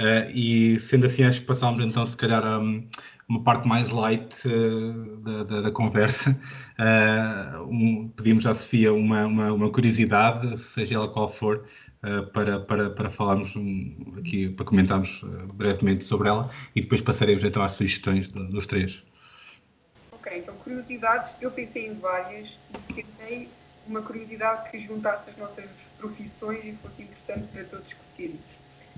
[0.00, 2.88] Uh, e sendo assim, acho que passámos então, se calhar, a, hum,
[3.28, 6.30] uma parte mais light uh, da, da, da, conversa.
[6.78, 11.64] Uh, um, pedimos à Sofia uma, uma, uma, curiosidade, seja ela qual for,
[12.04, 17.42] uh, para, para, para falarmos um, aqui, para comentarmos brevemente sobre ela e depois passaremos
[17.42, 19.04] então às sugestões dos três.
[20.12, 22.56] Ok, então curiosidades, eu pensei em várias
[22.90, 23.48] e tentei
[23.88, 28.40] uma curiosidade que juntasse as nossas profissões e fosse interessante para todos discutirmos.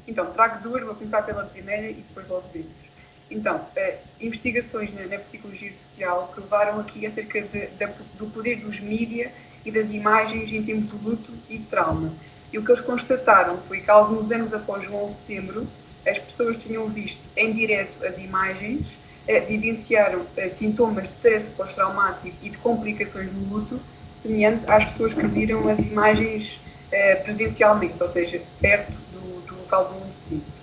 [0.07, 2.88] Então, trago duas, vou começar pela primeira e depois logo vemos.
[3.30, 7.86] Então, eh, investigações na, na, psicologia social que levaram aqui acerca de, de,
[8.16, 9.30] do poder dos mídia
[9.64, 12.11] e das imagens em tempos de luto e de trauma.
[12.51, 15.68] E o que eles constataram foi que alguns anos após o 11 de setembro,
[16.07, 18.86] as pessoas tinham visto em direto as imagens,
[19.26, 23.78] eh, vivenciaram eh, sintomas de stress pós-traumático e de complicações do luto,
[24.22, 26.59] semelhante às pessoas que viram as imagens
[26.91, 30.59] eh, presencialmente, ou seja, perto do, do local do 11 de setembro.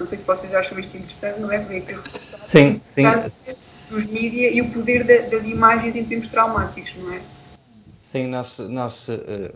[0.00, 1.58] Não sei se vocês acham isto interessante, não é?
[1.58, 1.96] Porque
[2.46, 3.02] sim, sim.
[3.90, 7.20] dos mídias e o poder das imagens em termos traumáticos, não é?
[8.06, 9.52] Sim, nós, nós eh,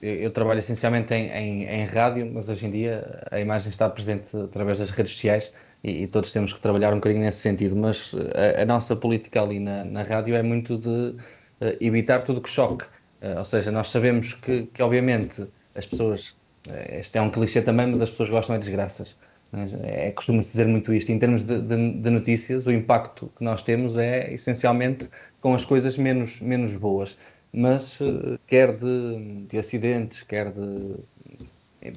[0.00, 4.36] eu trabalho essencialmente em, em, em, rádio, mas hoje em dia a imagem está presente
[4.36, 5.52] através das redes sociais
[5.82, 7.76] e, e todos temos que trabalhar um bocadinho nesse sentido.
[7.76, 11.16] Mas a, a nossa política ali na, na, rádio é muito de
[11.80, 12.84] evitar tudo que choque.
[13.22, 15.46] Uh, ou seja, nós sabemos que, que obviamente,
[15.76, 16.30] as pessoas,
[16.66, 19.16] uh, este é um clichê também, mas as pessoas gostam de desgraças.
[19.84, 21.12] É, costuma-se dizer muito isto.
[21.12, 25.10] Em termos de, de, de, notícias, o impacto que nós temos é essencialmente
[25.42, 27.18] com as coisas menos, menos boas.
[27.52, 27.98] Mas
[28.46, 30.94] quer de, de, acidentes, quer de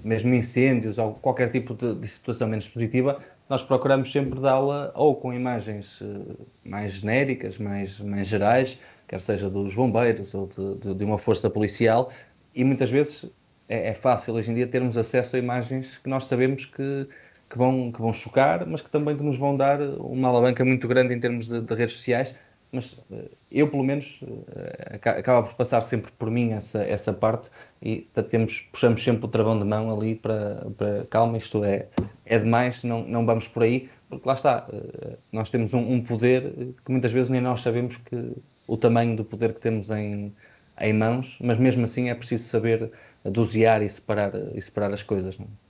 [0.03, 5.15] mesmo incêndios ou qualquer tipo de, de situação menos positiva, nós procuramos sempre dá-la ou
[5.15, 6.03] com imagens
[6.65, 8.77] mais genéricas, mais, mais gerais,
[9.07, 12.11] quer seja dos bombeiros ou de, de uma força policial,
[12.53, 13.25] e muitas vezes
[13.67, 17.07] é, é, fácil hoje em dia termos acesso a imagens que nós sabemos que,
[17.49, 21.13] que, vão, que vão chocar, mas que também nos vão dar uma alavanca muito grande
[21.13, 22.35] em termos de, de redes sociais.
[22.71, 24.19] Mas eh, eu, pelo menos,
[24.55, 27.49] eh, acaba por passar sempre por mim essa, essa parte
[27.81, 31.87] e temos, puxamos sempre o travão de mão ali para, para calma, isto é,
[32.25, 36.01] é demais, não, não vamos por aí, porque lá está, eh, nós temos um, um
[36.03, 38.35] poder que muitas vezes nem nós sabemos que
[38.67, 40.33] o tamanho do poder que temos em,
[40.79, 42.91] em mãos, mas mesmo assim é preciso saber
[43.23, 45.37] dosear e separar, e separar as coisas.
[45.37, 45.45] Não?
[45.45, 45.65] É?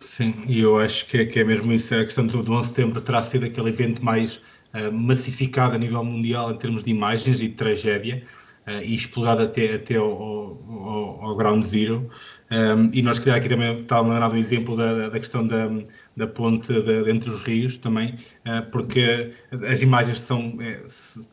[0.00, 1.94] Sim, e eu acho que é, que é mesmo isso.
[1.94, 4.36] A questão do, do 11 de setembro terá sido aquele evento mais
[4.74, 8.22] uh, massificado a nível mundial em termos de imagens e de tragédia
[8.66, 12.10] uh, e explorado até, até ao, ao, ao ground zero.
[12.50, 15.68] Um, e nós, calhar, aqui também estava lembrado um exemplo da, da questão da,
[16.16, 18.14] da ponte de, entre os rios também,
[18.46, 19.32] uh, porque
[19.68, 20.80] as imagens são é,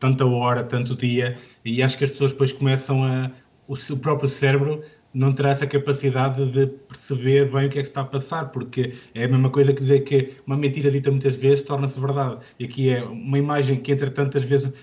[0.00, 3.30] tanta hora, tanto dia, e acho que as pessoas depois começam a.
[3.68, 4.82] O seu próprio cérebro
[5.14, 8.94] não terá essa capacidade de perceber bem o que é que está a passar, porque
[9.14, 12.38] é a mesma coisa que dizer que uma mentira dita muitas vezes torna-se verdade.
[12.58, 14.74] E aqui é uma imagem que entra tantas vezes, uh,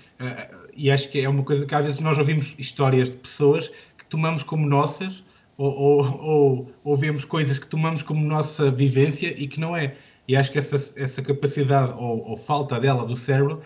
[0.74, 3.68] e acho que é uma coisa que às vezes nós ouvimos histórias de pessoas
[3.98, 5.24] que tomamos como nossas,
[5.60, 9.94] ou, ou, ou, ou vemos coisas que tomamos como nossa vivência e que não é.
[10.26, 13.60] E acho que essa, essa capacidade, ou, ou falta dela, do cérebro,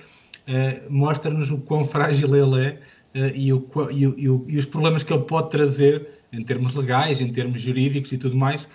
[0.49, 2.81] uh, mostra-nos o quão frágil ele é
[3.15, 7.21] uh, e, o, e, o, e os problemas que ele pode trazer em termos legais,
[7.21, 8.67] em termos jurídicos e tudo mais,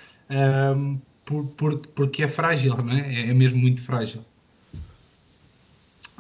[0.78, 3.02] um, por, por, porque é frágil, não é?
[3.02, 3.30] é?
[3.32, 4.24] É mesmo muito frágil.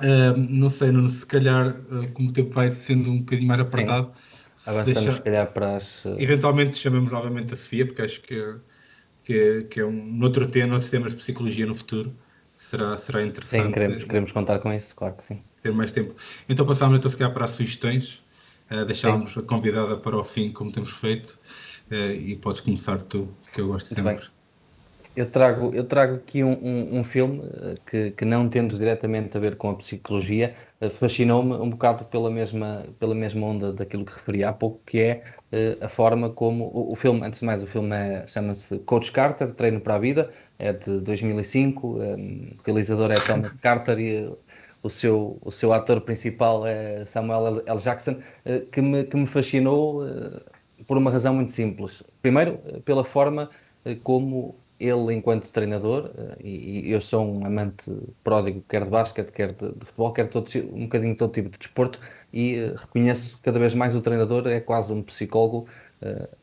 [0.03, 3.61] Um, não sei, Nuno, se calhar, uh, como o tempo vai sendo um bocadinho mais
[3.61, 4.19] apertado, se
[4.65, 5.13] avançamos deixar...
[5.15, 6.05] se calhar para as...
[6.05, 8.55] Uh, eventualmente chamamos novamente a Sofia, porque acho que, é,
[9.23, 12.13] que, que é um outro tema, outros temas de psicologia no futuro.
[12.53, 13.67] Será, será interessante.
[13.67, 15.41] Sim, queremos, queremos contar com isso, claro que sim.
[15.63, 16.13] Ter mais tempo.
[16.47, 18.21] Então passamos então se calhar para as sugestões.
[18.69, 19.39] Uh, deixámos Sim.
[19.39, 21.39] a convidada para o fim, como temos feito,
[21.91, 24.15] uh, e podes começar tu, que eu gosto sempre.
[24.15, 24.38] Bem.
[25.19, 29.35] Eu trago, eu trago aqui um, um, um filme eh, que, que, não tendo diretamente
[29.35, 30.55] a ver com a psicologia,
[30.91, 35.23] fascinou-me um bocado pela mesma, pela mesma onda daquilo que referi há pouco, que é
[35.51, 39.11] uh, a forma como o, o, filme, antes de mais, o filme é, chama-se Coach
[39.11, 44.33] Carter, Treino para a Vida, é de 2005, um, o realizador é Thomas Carter e
[44.81, 47.79] o seu, o seu ator principal é Samuel L.
[47.79, 50.39] Jackson, eh, que me, que me fascinou eh,
[50.87, 52.03] por uma razão muito simples.
[52.21, 53.49] Primeiro, eh, pela forma
[54.03, 56.11] como ele, enquanto treinador,
[56.43, 57.91] e, eu sou um amante
[58.23, 61.49] pródigo, quer de basquete, quer de, de futebol, quer todo, um bocadinho de todo tipo
[61.49, 61.99] de desporto,
[62.31, 65.67] e reconheço cada vez mais o treinador é quase um psicólogo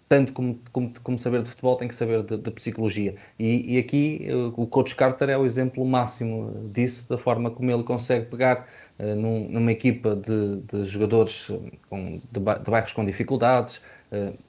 [0.08, 3.16] tanto como, como, como, saber de futebol, tem que saber de, de psicologia.
[3.38, 7.82] E, e, aqui o coach Carter é o exemplo máximo disso, da forma como ele
[7.82, 8.68] consegue pegar
[8.98, 11.58] uh, num, numa equipa de, de jogadores eh,
[11.88, 13.82] com, de, de, bairros com dificuldades, uh,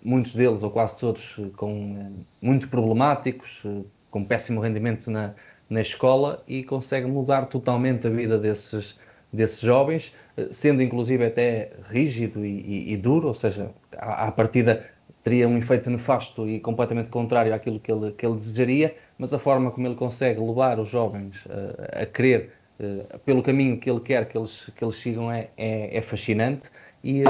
[0.04, 3.64] muitos deles, ou quase todos, com, uh, muito problemáticos,
[4.10, 5.34] com péssimo rendimento na,
[5.70, 8.98] na escola, e consegue mudar totalmente a vida desses,
[9.32, 10.14] desses jovens,
[10.52, 14.86] sendo inclusive até rígido e, e, e duro, ou seja, à, à partida
[15.24, 19.40] teria um efeito nefasto e completamente contrário àquilo que ele, que ele desejaria, mas a
[19.40, 21.44] forma como ele consegue levar os jovens
[21.92, 22.54] a querer
[23.26, 26.70] pelo caminho que ele quer que eles, que eles sigam é, é, é fascinante
[27.04, 27.24] e,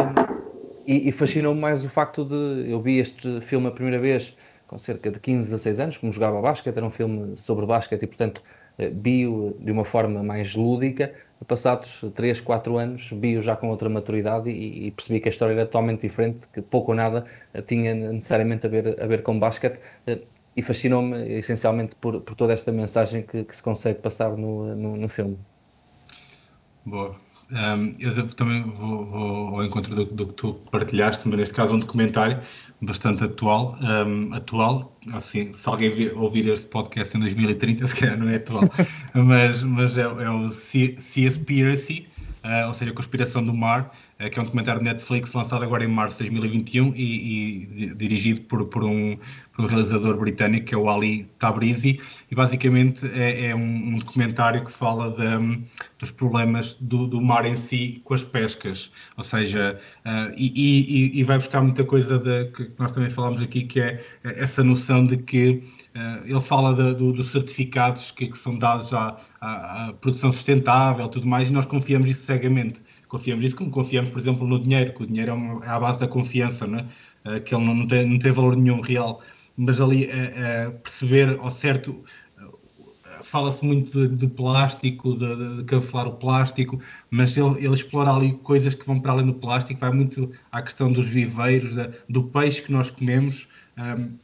[0.88, 4.36] e, e fascinou-me mais o facto de eu vi este filme a primeira vez
[4.66, 8.08] com cerca de 15, 16 anos, como jogava basquete, era um filme sobre basquete e
[8.08, 8.42] portanto
[8.78, 11.14] vi-o de uma forma mais lúdica,
[11.48, 15.54] passados 3, 4 anos, vi-o já com outra maturidade e, e, percebi que a história
[15.54, 17.26] era totalmente diferente, que pouco ou nada
[17.66, 20.20] tinha necessariamente a ver, a ver com basquete eh,
[20.56, 24.98] e fascinou-me essencialmente por, por toda esta mensagem que, que se consegue passar no, no,
[24.98, 25.38] no filme.
[26.86, 27.27] Boa.
[27.50, 31.74] Um, eu também vou, vou ao encontro do, do, que tu partilhaste, mas neste caso
[31.76, 32.42] um documentário
[32.82, 38.28] bastante atual, um, atual, assim, se alguém ouvir este podcast em 2030, se calhar não
[38.30, 38.64] é atual,
[39.16, 42.08] mas, mas é, é o Seaspiracy,
[42.44, 43.92] uh, ou seja, a Conspiração do Mar,
[44.32, 48.42] que é um documentário de Netflix lançado agora em março de 2021 e, e dirigido
[48.42, 49.16] por, por, um,
[49.54, 52.00] por, um, realizador britânico que é o Ali Tabrizi
[52.32, 55.62] e basicamente é, é um, um, documentário que fala de,
[56.00, 60.52] dos problemas do, do, mar em si com as pescas, ou seja, uh, e,
[61.16, 64.64] e, e, vai buscar muita coisa de, que nós também falamos aqui, que é essa
[64.64, 65.64] noção de que
[65.98, 70.32] Uh, ele fala de, do, dos certificados que, que, são dados à, à, à, produção
[70.32, 72.80] sustentável tudo mais, e nós confiamos isso cegamente.
[73.08, 75.80] Confiamos isso como confiamos, por exemplo, no dinheiro, que o dinheiro é, uma, é a
[75.80, 76.86] base da confiança, não é?
[77.38, 79.22] uh, que ele não, não, tem, não tem valor nenhum real.
[79.56, 82.04] Mas ali uh, perceber ao certo
[83.24, 86.80] fala-se muito de, de plástico, de, de, cancelar o plástico,
[87.10, 90.62] mas ele, ele, explora ali coisas que vão para além do plástico, vai muito à
[90.62, 93.48] questão dos viveiros, da, do peixe que nós comemos,
[93.78, 94.18] um,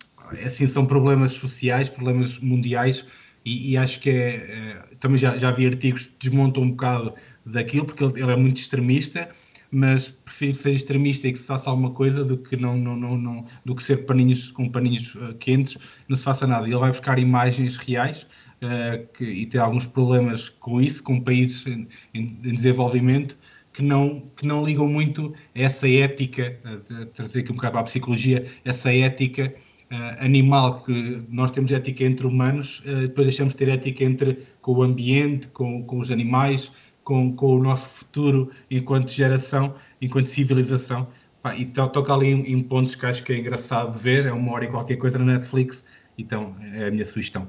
[0.45, 3.05] assim, são problemas sociais, problemas mundiais,
[3.45, 7.13] e, e acho que é, é, também já, já vi artigos que desmontam um bocado
[7.45, 9.29] daquilo, porque ele, ele é muito extremista,
[9.73, 12.95] mas prefiro que seja extremista e que se faça alguma coisa do que não, não,
[12.95, 15.75] não, não do que ser paninhos com paninhos uh, quentes,
[16.07, 16.67] não se faça nada.
[16.67, 18.27] Ele vai buscar imagens reais
[18.61, 23.35] uh, que, e tem alguns problemas com isso, com países em, em, desenvolvimento
[23.73, 27.81] que não, que não ligam muito a essa ética, uh, trazer aqui um bocado para
[27.81, 29.51] a psicologia, essa ética
[29.91, 34.73] uh, animal que nós temos ética entre humanos, depois deixamos de ter ética entre com
[34.73, 36.71] o ambiente, com, com os animais,
[37.03, 41.07] com, com o nosso futuro enquanto geração, enquanto civilização.
[41.41, 44.25] Pá, e to, toca ali em, em, pontos que acho que é engraçado de ver,
[44.25, 45.83] é uma hora e qualquer coisa na Netflix,
[46.17, 47.47] então é a minha sugestão.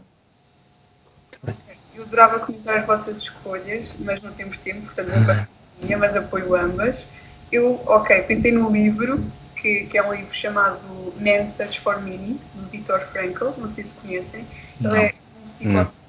[1.95, 5.47] Eu adorava comentar as vossas escolhas, mas não temos tempo, portanto não uhum.
[5.83, 7.07] minha, mas apoio ambas.
[7.53, 9.23] Eu, ok, pensei num livro
[9.55, 10.81] que, que, é um livro chamado
[11.21, 14.45] Man Search for Meaning, do Viktor Frankl, não sei se conhecem.
[14.81, 16.04] Ele é um psicoterapeuta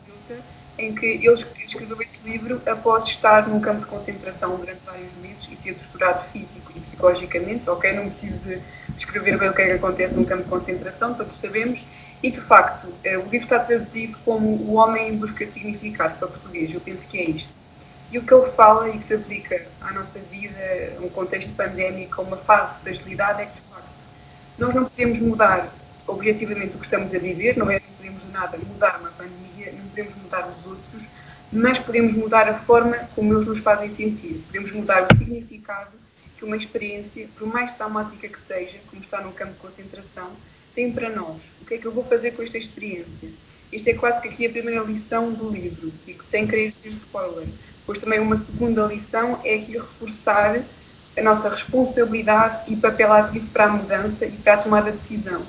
[0.78, 5.48] em que ele escreveu esse livro após estar num campo de concentração durante vários meses
[5.50, 7.70] e ser torturado físico e psicologicamente.
[7.70, 11.14] Ok, não preciso de descrever bem o que é que acontece num campo de concentração,
[11.14, 11.80] todos sabemos.
[12.22, 16.18] E de facto, eh, o livro está traduzido como O Homem em Busca de Significado
[16.18, 16.74] para português.
[16.74, 17.50] Eu penso que é isto.
[18.12, 20.58] E o que ele fala e que se aplica à nossa vida,
[21.02, 23.90] um contexto pandémico, uma fase de fragilidade, é que, de facto,
[24.58, 25.70] nós não podemos mudar
[26.08, 27.82] objetivamente o que estamos a viver, não é?
[28.36, 31.04] Nada mudar uma pandemia, não podemos mudar os outros,
[31.54, 34.44] mas podemos mudar a forma como eles nos fazem sentir.
[34.48, 35.92] Podemos mudar o significado
[36.38, 40.32] que uma experiência, por mais traumática que seja, como está num campo de concentração,
[40.76, 41.38] tem para nós.
[41.62, 43.30] O que é que eu vou fazer com esta experiência?
[43.72, 46.90] Isto é quase que aqui a primeira lição do livro, e que sem querer ser
[46.90, 47.48] spoiler.
[47.80, 50.62] Depois também uma segunda lição é aqui reforçar
[51.18, 55.42] a nossa responsabilidade e papel ativo para a mudança e para a tomada de decisão.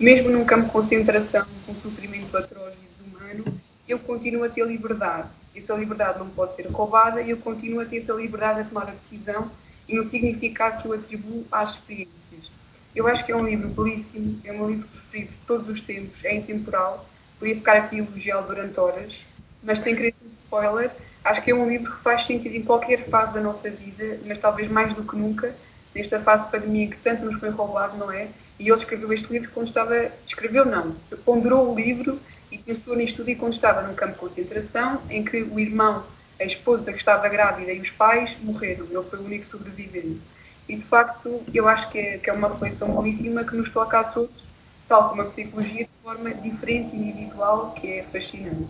[0.00, 3.44] Mesmo num campo de concentração, com sofrimento atroz e desumano,
[3.86, 5.28] eu continuo a ter liberdade.
[5.54, 8.88] Essa liberdade não pode ser roubada e eu continuo a ter essa liberdade a tomar
[8.88, 9.50] a decisão
[9.86, 12.50] e no significado que eu atribuo às experiências.
[12.96, 16.24] Eu acho que é um livro belíssimo, é um livro preferido de todos os tempos,
[16.24, 17.06] é intemporal,
[17.38, 19.18] podia ficar aqui elogiá-lo durante horas,
[19.62, 20.90] mas sem querer spoiler,
[21.22, 24.38] acho que é um livro que faz sentido em qualquer fase da nossa vida, mas
[24.38, 25.54] talvez mais do que nunca,
[25.94, 28.28] nesta fase de pandemia que tanto nos foi roubado, não é?
[28.60, 30.12] E ele escreveu este livro quando estava.
[30.26, 30.94] Escreveu, não,
[31.24, 32.20] ponderou o livro
[32.52, 36.04] e pensou nisto tudo e quando estava num campo de concentração, em que o irmão,
[36.38, 38.84] a esposa que estava grávida e os pais morreram.
[38.84, 40.20] Ele foi o único sobrevivente.
[40.68, 43.98] E de facto, eu acho que é, que é uma reflexão belíssima que nos toca
[43.98, 44.44] a todos,
[44.86, 48.68] tal como a psicologia, de forma diferente e individual, que é fascinante.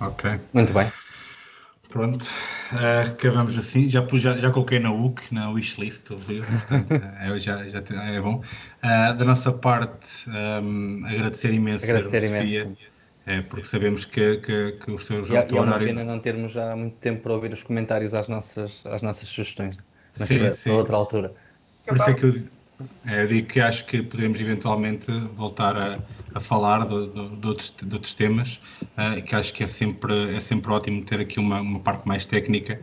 [0.00, 0.40] Ok.
[0.52, 0.90] Muito bem.
[1.94, 3.88] Pronto, uh, acabamos assim.
[3.88, 8.20] Já, já, já coloquei na UC, na wishlist do livro, portanto, é, já, já é
[8.20, 8.42] bom.
[8.82, 12.76] Uh, da nossa parte, um, agradecer imenso agradecer imenso.
[13.26, 16.50] é, porque sabemos que, que, que o seu já, e, é uma pena não termos
[16.50, 19.78] já muito tempo para ouvir os comentários às nossas, às nossas sugestões,
[20.14, 20.70] sim, sim.
[20.70, 21.32] outra altura.
[21.86, 22.34] Por isso é que eu,
[23.06, 25.98] eu digo que acho que podemos eventualmente voltar a,
[26.34, 30.72] a falar de, outros, de, outros, temas, uh, que acho que é sempre, é sempre
[30.72, 32.80] ótimo ter aqui uma, uma parte mais técnica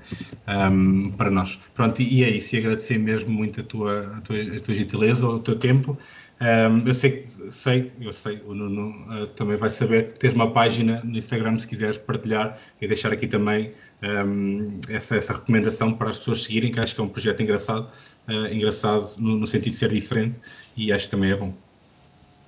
[0.47, 1.59] um, ehm, para nós.
[1.73, 5.27] Pronto, e, é isso, e agradecer mesmo muito a tua, a tua, a tua gentileza,
[5.27, 5.97] o teu tempo.
[6.39, 10.51] Um, ehm, eu sei sei, eu sei, o Nuno uh, também vai saber tens uma
[10.51, 15.93] página no Instagram se quiseres partilhar e deixar aqui também um, ehm, essa, essa recomendação
[15.93, 17.91] para as pessoas seguirem, que acho que é um projeto engraçado
[18.31, 20.39] uh, engraçado no, no, sentido de ser diferente
[20.75, 21.53] e acho que também é bom.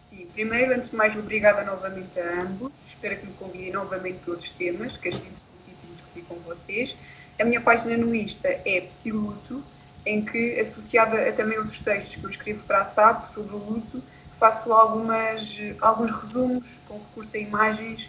[0.10, 2.72] Sim, primeiro, antes de mais, obrigada novamente a ambos.
[2.88, 6.96] Espero que me convidem novamente para outros temas, que achei interessantíssimo discutir com vocês.
[7.40, 9.64] A minha página no Insta é Psiluto,
[10.06, 13.58] em que, associada a também outros textos que eu escrevo para a SAP sobre o
[13.58, 14.04] luto,
[14.40, 15.42] faço algumas,
[15.80, 18.08] alguns resumos com recurso a imagens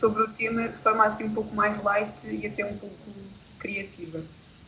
[0.00, 2.96] sobre o tema de forma assim um pouco mais light e até um pouco
[3.58, 4.22] criativa.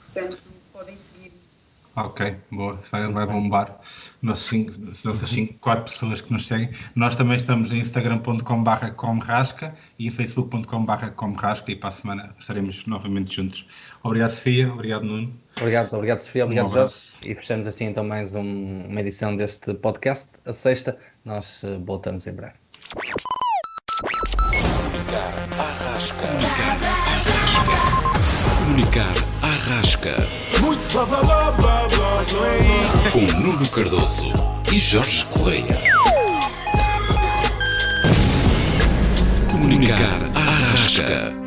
[0.04, 0.38] Portanto,
[0.72, 1.15] podem seguir
[1.97, 2.78] Ok, boa.
[2.92, 3.80] Vai, vai bombar.
[4.20, 4.72] Nossos cinco,
[5.03, 6.68] nossas cinco, quatro pessoas que nos seguem.
[6.94, 12.84] Nós também estamos em instagram.com.br comrasca e em facebook.com.br comrasca e para a semana estaremos
[12.84, 13.66] novamente juntos.
[14.03, 14.70] Obrigado, Sofia.
[14.70, 15.32] Obrigado, Nuno.
[15.59, 16.44] Obrigado, obrigado, Sofia.
[16.44, 16.94] Obrigado, um Jorge.
[17.22, 20.28] E fechamos assim então mais um, uma edição deste podcast.
[20.44, 22.53] A sexta, nós uh, voltamos em breve.
[24.51, 26.26] Comunicar à rasca.
[28.59, 30.47] Comunicar à rasca.
[33.12, 34.27] Com Nuno Cardoso
[34.72, 35.79] e Jorge Correia.
[39.49, 41.45] Comunicar à rasca.